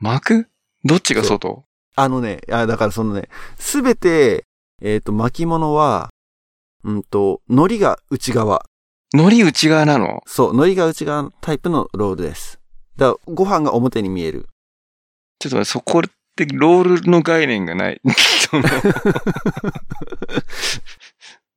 [0.00, 0.48] 巻く？
[0.84, 1.64] どっちが外？
[1.96, 3.28] あのね、あだからそのね、
[3.58, 4.44] すべて、
[4.82, 6.09] えっ、と、巻物は、
[6.84, 8.64] うんと、海苔が内側。
[9.12, 10.22] 海苔内側なの？
[10.26, 12.60] そう、海苔が内側のタイプのロールです。
[12.96, 14.48] だから、ご飯が表に見える。
[15.38, 16.02] ちょっと待って、そこっ
[16.36, 18.00] てロールの概念がない。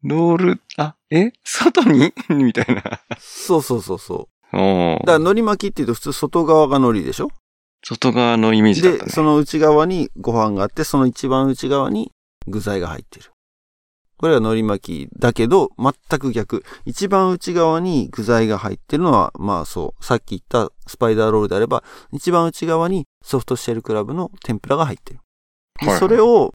[0.04, 1.32] ロール、あ、え？
[1.44, 2.14] 外に？
[2.30, 2.82] みたいな。
[3.20, 4.58] そうそうそうそう。
[4.58, 7.30] おーだから、海苔巻きって言うと普通外側が海苔でしょ？
[7.86, 9.12] 外側のイメージだったで、ね。
[9.12, 12.12] その内側にご飯があって、その一番内側に
[12.48, 13.33] 具材が入ってる。
[14.24, 16.64] これは海苔巻きだけど、全く逆。
[16.86, 25.20] 一番内側に具材が入ってるのは、まあそう、さっき言ったスパイダーロールであれば、一番内側にソフトシェルクラブの天ぷらが入ってる。
[25.82, 26.54] ではいそれを、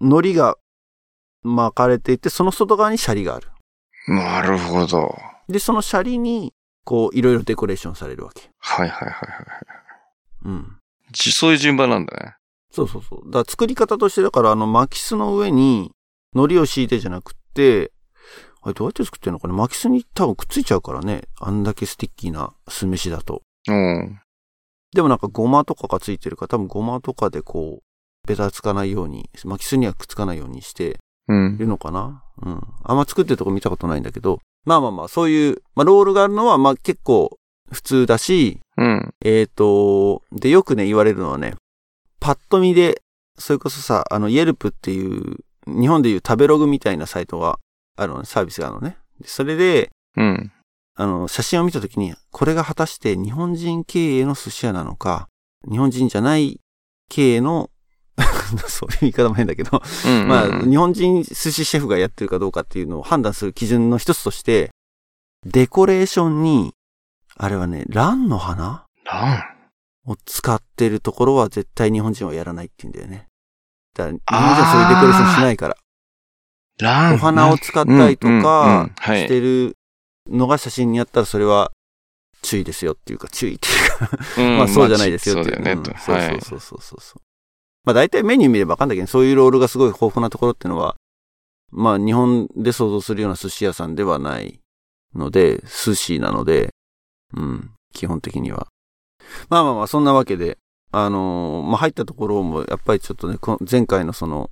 [0.00, 0.54] 海苔が
[1.42, 3.48] 巻かれていて、その外側にシャリがある。
[4.06, 5.12] なるほど。
[5.48, 6.54] で、そのシャリに、
[6.84, 8.50] こう、いろいろデコレーションされるわけ。
[8.60, 9.46] はいはいはいはい。
[10.44, 10.76] うん。
[11.10, 12.36] じゃあそういう順番なんだね。
[12.70, 13.22] そうそうそう。
[13.26, 15.90] だから作り方として、だからあの巻き巣の上に
[16.34, 17.92] 海苔を敷いてじゃなくって、
[18.62, 21.22] あれどうやって作ってんのかな巻き巣に多分くっついちゃうからね。
[21.40, 23.42] あんだけ sticky な酢飯だと。
[23.68, 24.20] うん。
[24.94, 31.58] でもなんかごまとかがついてるから、多分ごまとかでこう、ベタつかないように、巻き巣にはくっつかないようにしてうんい。
[31.58, 32.60] るのかなうん。
[32.84, 37.38] あんま作ってるとこ見たことないんだけど、まあまあまあ、そういう、まあロールがあるのはまあ結構
[37.72, 39.14] 普通だし、うん。
[39.24, 41.54] えーと、で、よくね、言われるのはね、
[42.20, 43.00] パッと見で、
[43.38, 45.38] それこそさ、あの、イェルプっていう、
[45.78, 47.58] 日本でいう食べログみたいなサイトが
[47.96, 48.96] あるのね、サービスがあるのね。
[49.20, 50.52] でそれで、うん。
[50.96, 55.28] あの、写真を見たときに、これが果たして日本人経営の寿司屋なのか、
[55.70, 56.60] 日本人じゃない
[57.08, 57.70] 経営の、
[58.68, 60.28] そういう言い方も変だけど、うん。
[60.28, 64.70] まあ、うん日本人寿司シェフがやってるかどうかっていうのを判断する基準の一つとして、
[65.46, 66.74] デコレーションに、
[67.36, 69.60] あれはね、ランの花ラン。
[70.06, 73.26] を使ってるところは絶対日本人はやらないって言うんだよね。
[73.94, 75.76] だから日本人はそういうデコレーションしないから。
[76.78, 77.14] ラン。
[77.14, 79.76] お花を使ったりとかはいしてる
[80.28, 81.72] のが写真にあったらそれは
[82.42, 85.56] 注意ですよっていうか、注意っていうか、うんまあそうじゃないですよっていう。
[85.56, 85.82] そうだよね。
[85.82, 85.90] と。
[85.90, 87.22] うんそうはいそうそうそうそう。
[87.84, 90.96] まあ大体メニュー見ればわかんないけど、そういうロールがすごい豊富なところっていうのは、
[91.70, 94.60] まあ日本で想像するような寿司屋さんではない
[95.14, 96.70] ので、寿司なので、
[97.36, 98.68] うん、基本的には。
[99.48, 100.58] まあまあまあ、そんなわけで、
[100.92, 104.50] あのーまあ入ったところも、やっぱりちょっとね、こ前回のその、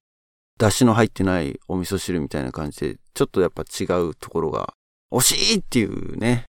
[0.58, 4.72] 出汁の入ってないお味噌汁みたいな感じで、ちょっとやっぱ違うところが、
[5.12, 6.44] 惜しいっていうね、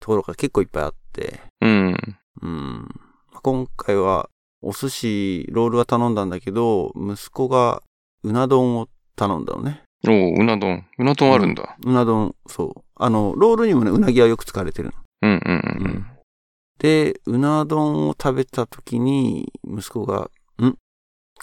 [0.00, 1.96] ところが結構いっぱいあって、うん。
[2.42, 2.88] うん。
[3.42, 4.28] 今回は、
[4.62, 7.82] お寿司、ロールは頼んだんだけど、息子が
[8.22, 9.82] うな丼を頼んだのね。
[10.06, 10.84] おう、うな丼。
[10.98, 11.76] うな丼あるんだ。
[11.84, 12.82] うな丼、そう。
[12.96, 14.94] あの、ロールにもね、うなぎはよく使われてるの。
[15.22, 16.06] うんうんうん。
[16.78, 20.30] で、うな丼を食べた時に、息子が、
[20.62, 20.76] ん？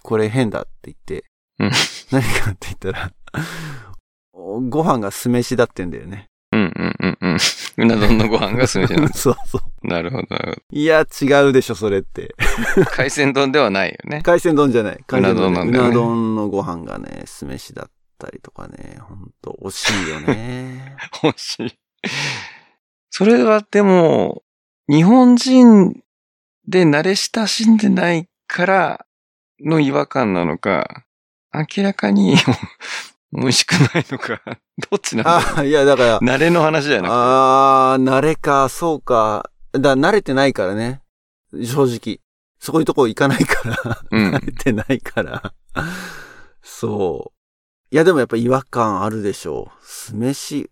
[0.03, 1.25] これ変だって言って、
[1.59, 1.71] うん
[2.11, 3.11] 何かって言ったら、
[4.33, 6.27] ご飯が酢飯だってんだよね。
[6.51, 7.37] うんうんうんうん。
[7.77, 9.07] うな丼のご飯が酢飯なの。
[9.15, 9.87] そうそう。
[9.87, 12.35] なるほどなるいや、違うでしょ、それって。
[12.75, 12.87] ほど。
[12.87, 14.21] 海鮮丼ではないよね。
[14.21, 15.03] 海鮮丼じゃない。
[15.07, 20.97] 海鮮丼なんだよねうな丼のご飯がね、酢飯だったりとかね、ほんと惜しいよね。
[21.23, 21.73] 欲しい。
[23.09, 24.43] それはでも、
[24.91, 26.03] 日本人
[26.67, 29.05] で慣れ親しんでないから
[29.61, 31.05] の違和感なのか、
[31.53, 32.35] 明らかに
[33.31, 34.41] 美味しくないのか、
[34.91, 37.09] どっちなんだろあ、いや、だからう、慣れの話じゃなくて。
[37.13, 39.49] あー、慣れか、そうか。
[39.71, 41.01] だ、慣れてないからね。
[41.53, 42.19] 正直。
[42.59, 44.03] そういうとこ行かないから。
[44.11, 45.53] うん慣れてないから。
[46.61, 47.95] そう。
[47.95, 49.85] いや、でもやっぱ違和感あるでしょう。
[49.85, 50.69] 酢飯。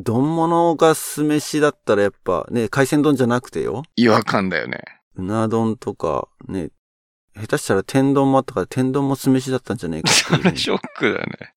[0.00, 3.82] 丼物が酢飯だったらやっぱね、海鮮丼じゃなくてよ。
[3.96, 4.80] 違和感だよね。
[5.16, 6.70] うな丼とか、ね、
[7.34, 11.54] 下手したら天丼もあったから天丼も酢飯だったんじゃねえかそれ ショックだね。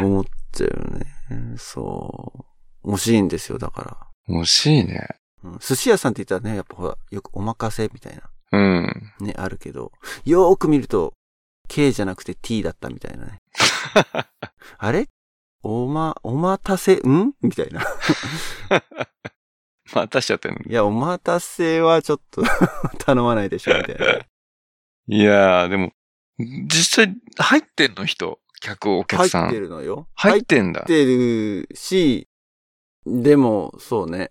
[0.04, 1.56] 思っちゃうよね。
[1.56, 2.46] そ
[2.84, 2.92] う。
[2.92, 3.82] 惜しいんですよ、だか
[4.28, 4.34] ら。
[4.40, 5.08] 惜しいね。
[5.42, 8.22] うん寿司屋さんって言ったらね、やっぱほら、よくお任せみたいな、
[8.52, 9.12] うん。
[9.20, 9.92] ね、あるけど、
[10.24, 11.14] よーく見ると、
[11.68, 13.40] K じゃなくて T だったみたいなね。
[14.78, 15.08] あれ？
[15.68, 17.34] おま、お待たせ、ん？
[17.42, 17.82] みたいな。
[19.92, 20.60] またしちゃってんの？
[20.60, 22.44] いや、お待たせはちょっと
[23.04, 24.04] 頼まないでしょ、みたいな。
[25.08, 25.92] いやー、でも、
[26.38, 29.42] 実際入ってんの人、客、お客さん。
[29.46, 30.06] 入ってるのよ。
[30.14, 30.82] 入ってんだ。
[30.82, 32.28] 入ってるし、
[33.04, 34.30] でも、そうね。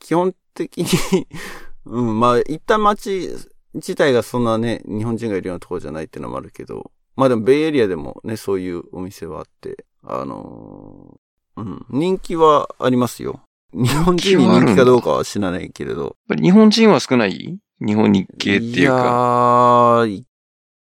[0.00, 1.28] 基本的に、
[1.86, 3.36] うん、まあ、一旦街
[3.74, 6.90] 自体がそんなね、日本人がいるようなところじゃないっていうのもあるけど、
[7.20, 13.42] まあでも、ベイエリアでもね、そういうお店はあって、あのーうん、人気はありますよ。
[13.74, 16.02] 日本人に人気かどうかは知らないけれど。
[16.02, 17.58] やっぱり日本人は少ない？
[17.78, 20.00] 日本日系っていうやか。
[20.00, 20.24] ー、行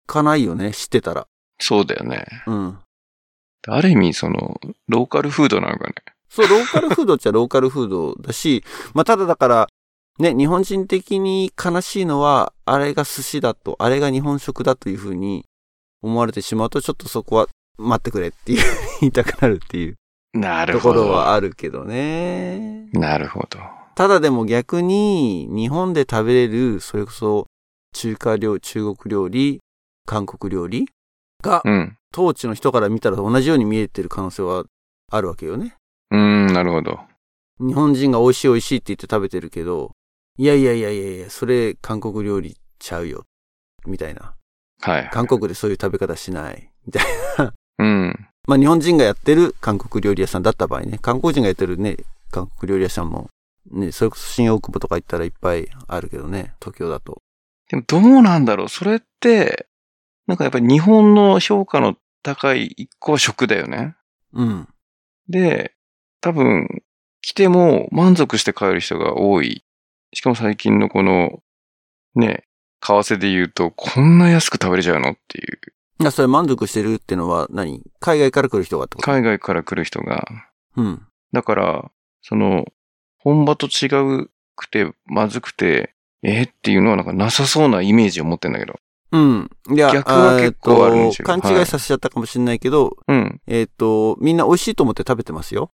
[0.09, 1.29] かないよね、知ってたら。
[1.61, 2.27] そうだよね。
[2.49, 2.79] うん。
[3.69, 5.95] ある意味、その、ローカルフードなのかね。
[6.29, 9.69] そう、ローカルフードっちゃローカルフードだし、 まあ、ただだから、
[10.19, 15.47] ね、日本人的に悲しいのは、あれが寿司だと、あれが日本食だというふうに
[16.05, 17.49] 思われてしまうと、ちょっとそこは
[17.79, 18.63] 待ってくれっていう
[19.01, 19.97] 言いたくなるっていう
[20.35, 21.11] なるところ。
[21.11, 22.89] はあるけどね。
[22.93, 23.59] なるほど。
[23.95, 27.47] ただでも逆に、日本で食べれる、それこそ、
[27.95, 29.61] 中華料理、中国料理、
[30.07, 30.87] 韓国料理
[31.43, 31.97] が、うん。
[32.13, 34.65] 当地の人から見たら同じように見えてる可能性は
[35.11, 35.77] あるわけよね。
[36.11, 37.01] うーん、なるほど。
[37.59, 39.93] 日本人が美味しい美味しいって言って食べてるけど、
[40.37, 43.25] いやいやいやいやいや、それ韓国料理ちゃうよ。
[43.87, 44.35] みたいな。
[44.85, 45.09] はい。
[45.11, 46.71] 韓国でそういう食べ方しない。
[46.87, 47.05] みたい
[47.39, 47.55] な。
[47.79, 48.29] うん。
[48.47, 51.97] まあ日本人がやってる韓国料理屋さんだった場合ね、韓国人がやってるね、
[52.31, 53.31] 韓国料理屋さんも、
[53.71, 57.23] ね、それこそ新大久保とか行ったらいっぱいあるけどね、東京だと。
[57.71, 59.67] でもどうなんだろうそれって、
[60.27, 63.97] なんかやっぱり日本の評価の高い一個は食だよね。
[64.35, 64.69] うん。
[65.31, 65.73] で、
[66.21, 66.83] 多分、
[67.23, 69.65] 来ても満足して帰る人が多い。
[70.13, 71.41] しかも最近のこの、
[72.15, 72.45] ね、
[72.87, 75.13] 為替で言うと、こんな安く食べれちゃうの？
[75.13, 75.59] っていう。
[76.01, 77.83] いや、それ満足してるってのは何？
[77.99, 79.11] 海外から来る人がってこと？
[79.11, 80.27] 海外から来る人が。
[80.77, 81.07] うん。
[81.33, 82.67] だから、その、
[83.19, 83.87] 本場と違
[84.23, 88.79] うくて、まずくて、えーっていうのはなんかなさそうなイメージを持ってんだけど。
[89.13, 89.51] うん。
[89.71, 93.41] いや、逆は結構あるんですよ勘違いさせちゃったかもしれないけど、うん。
[93.47, 95.71] えっ、と、みんな美味しいと思って食べてますよ。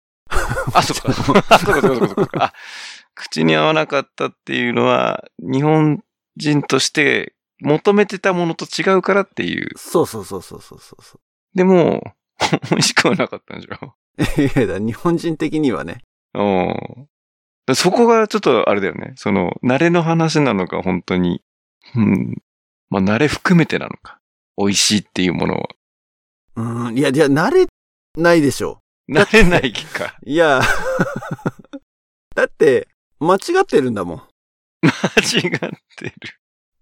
[0.74, 1.14] あ、そっか。
[1.14, 2.54] そうか、そうか、そうか
[3.14, 6.04] 口に合わなかったっていうのは、日本
[6.38, 9.70] 人として求めてたものと違うからっていう。
[9.78, 11.20] そうそうそうそうそうそうそ
[11.54, 12.02] でも、
[12.72, 13.94] 美味しくはなかったんでしょ？
[14.18, 14.42] う。
[14.42, 16.02] いやだ、日本人的にはね。
[16.34, 17.08] うん。
[17.76, 19.14] そこがちょっとあれだよね。
[19.16, 21.42] その、慣れの話なのか、本当に。
[21.96, 22.36] うん。
[22.90, 24.20] まあ、慣れ含めてなのか。
[24.58, 25.68] 美味しいっていうものを。
[26.58, 27.66] うん、いや、いや、慣れ
[28.18, 28.80] ないでしょ。
[29.10, 30.18] 慣れないか。
[30.26, 30.62] いや、
[32.36, 32.88] だって、
[33.20, 34.24] 間違ってるんだもん。
[34.82, 35.52] 間違っ
[35.98, 36.14] てる。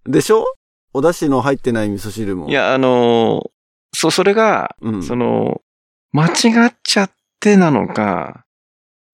[0.06, 0.44] でしょ？
[0.92, 2.48] お出汁の入ってない味噌汁も。
[2.48, 3.50] い、や、あのー
[3.96, 5.02] そう、それが、うん。
[5.02, 5.60] その、
[6.12, 6.30] 間違
[6.68, 8.44] っちゃってなのか、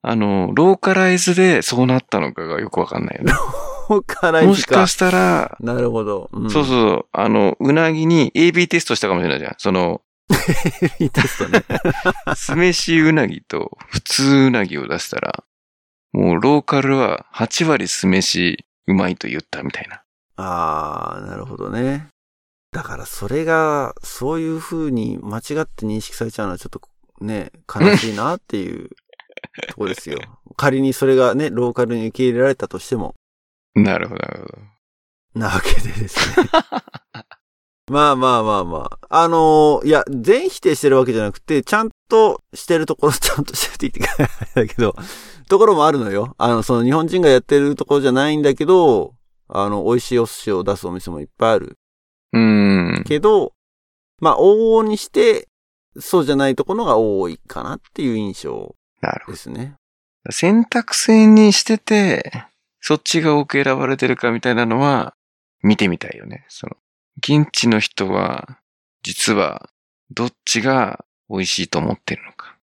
[0.02, 3.32] あの、ローカライズでそうなったのかがよくわかんないよね。
[4.06, 6.30] 辛いもしかしたら、なるほど。
[6.32, 9.54] うん、そうそう、あの、うなぎに AB テストしたかもしれないじゃん。
[9.58, 10.00] その、
[10.98, 11.64] いいテストね。
[12.36, 15.44] 酢飯うなぎと普通うなぎを出したら、
[16.12, 20.02] もうローカルは8割酢飯うまいと言ったみたいな。
[20.36, 22.08] ああ、なるほどね。
[22.72, 26.80] だからそれが、そういう風に間違って認識されちゃうのはちょっと
[27.20, 28.90] ね、悲しいなっていう
[29.68, 30.18] とこですよ。
[30.56, 33.14] 仮にそれがね、ローカルに受け入れられたとしても、
[33.74, 34.58] なるほど、なるほど。
[35.40, 36.48] なわけでですね。
[37.90, 39.22] まあまあまあまあ。
[39.24, 44.16] あのーいや、全否定してるわけじゃなくて、ちゃんとしてるところ、ちゃんとしてるって言っ
[44.54, 44.94] てだけど、
[45.50, 46.36] ところもあるのよ。
[46.38, 49.14] あの、その日本人がやってるところじゃないんだけど、
[49.48, 51.78] あの、美味しいお寿司を出すお店もいっぱいある。
[52.32, 53.04] うーん。
[53.04, 53.54] けど、
[54.20, 55.48] まあ、往々にして、
[55.98, 59.74] そうじゃないところが多いかなっていう印象なるほですね。
[60.24, 60.30] ど。
[60.30, 62.44] 選択肢にしてて、
[62.80, 65.14] そっちが多く選ばれてるかみたいなのは、
[65.64, 66.46] 見てみたいよね。
[66.48, 66.76] その、
[67.20, 68.58] 現地の人は、
[69.02, 69.70] 実は、
[70.10, 72.56] どっちが美味しいと思ってるのか。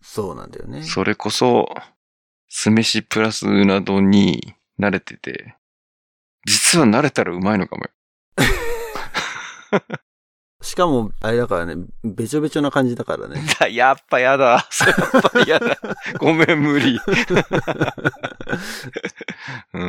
[0.00, 0.82] そうなんだよね。
[0.82, 1.68] それこそ、
[2.48, 5.56] 酢飯プラスうな丼に慣れてて、
[6.46, 7.90] 実は慣れたらうまいのかもよ。
[10.64, 13.40] しかも、あれだからね、べちょべちょな感じだからね。
[13.60, 14.44] だ やっぱやだ。
[14.56, 15.78] やっぱやだ。
[16.18, 16.98] ごめん、無理。
[19.74, 19.82] うん。
[19.82, 19.84] う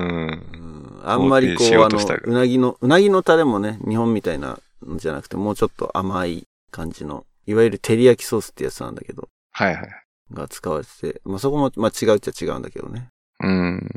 [0.61, 9.89] んあんまりこう、あのうなぎの、うなぎのタレもね、日本みたいなのじゃなくて、もうちょっと甘い感じの、いわゆる照り焼きソースってやつなんだけど、はいはい。
[10.34, 13.07] が使われてて、まあそこも、まあ違うっちゃ違うんだけどね。
[13.39, 13.88] うん。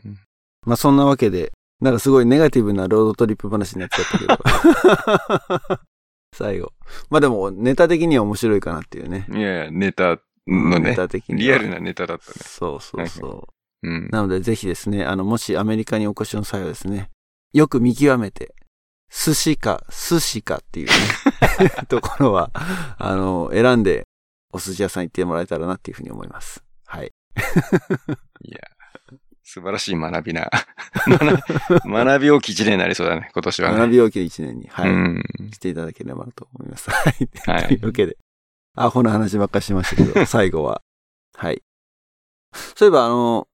[0.66, 5.80] まあそんなわけで、なんかすごいネガティブなロードトリップ話になっちゃったけど。
[6.34, 6.72] 最後。
[7.10, 9.26] まあでも、ネタ的には面白いかなっていうね。
[9.30, 11.40] いやいや、ネタのネね、タ的には。
[11.40, 12.36] リアルなネタだったね。
[12.40, 13.48] そうそうそ
[13.82, 13.88] う。
[13.88, 14.08] うん。
[14.10, 17.10] なのでぜひですね、あの、もしアメリカにお越しの際はですね、
[17.52, 18.54] よく見極めて、
[19.10, 20.92] 寿司か寿司かっていうね、
[21.88, 22.50] ところは、
[22.98, 24.06] あの、選んで
[24.52, 26.62] お寿司屋さん行ってもらえたらなっていうふうに思います。
[26.86, 27.12] はい。
[28.42, 28.60] いや、
[29.50, 30.50] 素晴らしい学びな。
[31.08, 33.78] 学学び大きい一年になりそうだね、今年はね。
[33.78, 35.24] 学び大きい一年に、はい、うん。
[35.54, 36.90] していただければなと思います。
[36.90, 37.28] はい。
[37.46, 38.18] はいというわけで、
[38.76, 40.82] アホな話ばっかりしましたけど、 最後は、
[41.34, 41.62] はい。
[42.76, 43.48] そういえば、あの、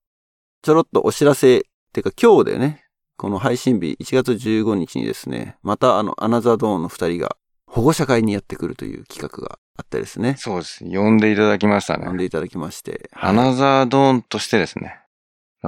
[0.63, 1.61] ちょろっとお知らせ、っ
[1.93, 2.85] ていうか今日でね、
[3.17, 7.37] この配信日1月15日にですね、またあの、アナザードーンの二人が
[7.71, 10.85] 保護者会にやってくるという企画があってですね、そうです。
[10.85, 12.07] 呼んでいただきましたね。
[12.07, 15.04] 呼んでいただきまして、アナザードーンとしてですね。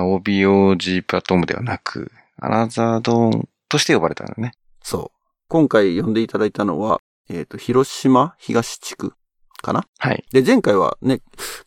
[0.03, 4.53] OBOG プラットフォームではなく、アナザードーンとして呼ばれたのね。
[4.82, 5.18] そう。
[5.49, 9.14] 今回呼んでいただいたのは、えっ、と、広島東地区
[9.62, 9.86] かな？
[9.99, 10.24] はい。
[10.32, 11.20] で、前回はね、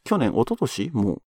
[0.04, 0.92] 去年、一昨年？
[0.92, 1.22] も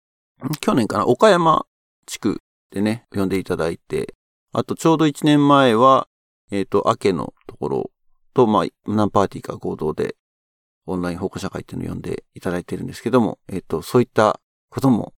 [0.43, 0.49] う、ん？
[0.59, 1.07] 去年かな？
[1.07, 1.65] 岡山
[2.05, 2.41] 地区
[2.71, 4.13] でね、呼んでいただいて、
[4.53, 6.07] あとちょうど1年前は、
[6.51, 7.91] えっ、と、明けのところ
[8.33, 10.15] と、まあ、何パーティーか合同で、
[10.85, 14.39] オンライン保護者会っていうのを呼んでいただいてるんですけども、えっ、と、そういった
[14.69, 15.13] ことも、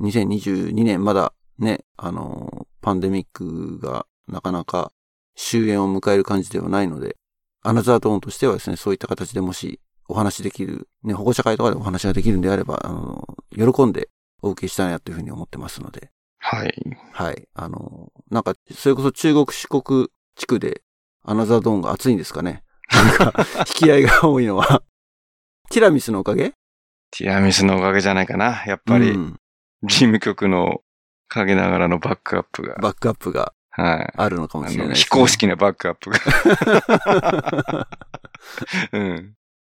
[0.00, 4.92] 2022年まだね、あのーパンデミックがなかなか
[5.36, 7.16] 終焉を迎える感じではないので、
[7.62, 14.10] アナザードーンとしてはですね、そういった形でもしお話できる、ね、保護者会とかでお話ができるんであれば、あの、喜んで
[14.42, 16.74] お受けしたいなというふうに思ってますので、はい。
[17.12, 17.48] はい。
[17.54, 20.82] あの、なんか、それこそ中国四国地区で
[21.22, 22.64] アナザードーンが熱いんですかね。
[22.92, 24.82] なんか、 引き合いが多いのは。
[25.70, 26.50] ティラミスのおかげ？
[27.12, 28.62] ティラミスのおかげじゃないかな。
[28.66, 29.40] やっぱり、うん
[29.86, 30.80] 事務局の
[31.28, 32.76] 陰ながらのバックアップが。
[32.76, 34.12] バックアップがはい。
[34.16, 34.94] あるのかもしれないね。
[34.94, 37.88] 非公式なバックアップが。
[38.92, 39.34] うん。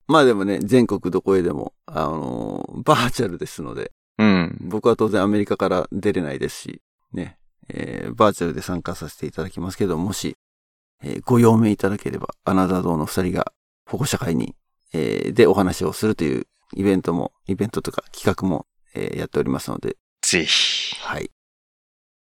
[0.07, 4.57] まあでもね、全国どこへでも、あの、バーチャルですので、うん。
[4.61, 6.81] 僕は当然アメリカから出れないですし、
[7.13, 7.37] ね、
[7.69, 10.35] えーバーチャルで参加させていただきますけど、もし、
[11.01, 13.53] えーご用命いただければ、アナザードの二人が
[13.89, 14.55] 保護者会に、
[14.93, 20.95] えーでお話をするというイベントも、イベントとか企画も、えーやっておりますので、ぜひ。
[21.01, 21.29] はい。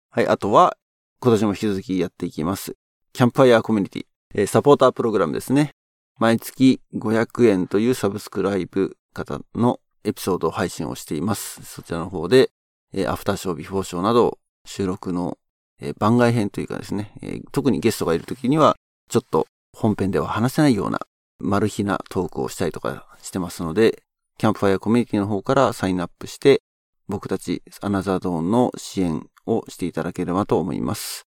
[0.10, 0.78] はい、あとは、
[1.20, 2.74] 今年も引き続きやっていきます。
[3.14, 4.06] キャンプファイヤーコミュニティ、
[4.36, 5.72] えーサポータープログラムですね。
[6.20, 11.64] 毎月500円というサブスクライブ型のエピソード配信をしています。
[11.64, 12.50] そちらの方で、
[12.94, 15.38] えーアフターショー、ビフォーショーなど、収録の、
[15.80, 18.76] えー番外編というかですね、えー特にゲストがいるときには、
[19.10, 21.00] ちょっと本編では話せないような、
[21.40, 24.04] マル秘なトークをしたりとかしてますので、
[24.42, 26.64] キャンプファイヤーコミュニティの方からサインアップして、
[27.08, 31.28] 僕たちアナザードーンの支援をしていただければと思います。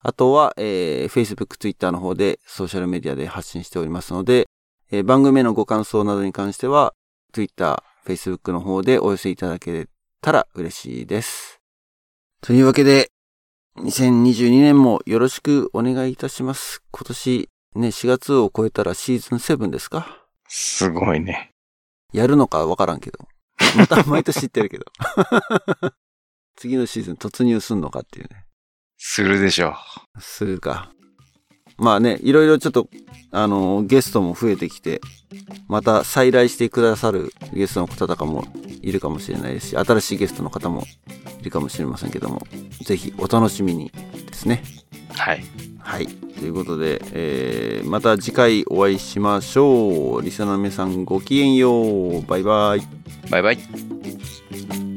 [0.00, 4.48] あとは、えー、Facebook、Twitter の方でソーシャルメディアで発信しておりますので、
[4.90, 6.92] えー番組へのご感想などに関しては、
[7.32, 9.86] Twitter、Facebook の方でお寄せいただけ
[10.20, 11.60] たら嬉しいです。
[12.40, 13.12] というわけで、
[13.76, 16.82] 2022年もよろしくお願いいたします。
[16.90, 20.26] 今年ね、4月を超えたらシーズン7ですか？
[20.48, 21.52] すごいね。
[22.12, 23.18] やるのかわからんけど。
[23.76, 24.84] また毎年言ってるけど。
[26.56, 28.46] 次のシーズン突入すんのかっていうね。
[28.98, 29.76] するでしょ
[30.18, 30.92] するか。
[31.78, 32.88] まあね、いろいろちょっと、
[33.30, 35.00] あの、ゲストも増えてきて、
[35.66, 38.44] また再来してくださるゲストの方とかも
[38.82, 40.84] いるかもしれないですし、新しいゲストの方も
[41.40, 42.42] いるかもしれませんけども、
[42.84, 43.90] ぜひお楽しみに
[44.26, 44.62] ですね。
[45.14, 45.14] う。
[45.16, 45.69] はい。
[45.80, 46.06] はい。
[46.06, 50.22] ということで、えー、また次回お会いしましょう。
[50.22, 52.22] リスナーの皆さんごきげんよう。
[52.22, 52.82] バイバイ。
[53.30, 54.89] バイバイ。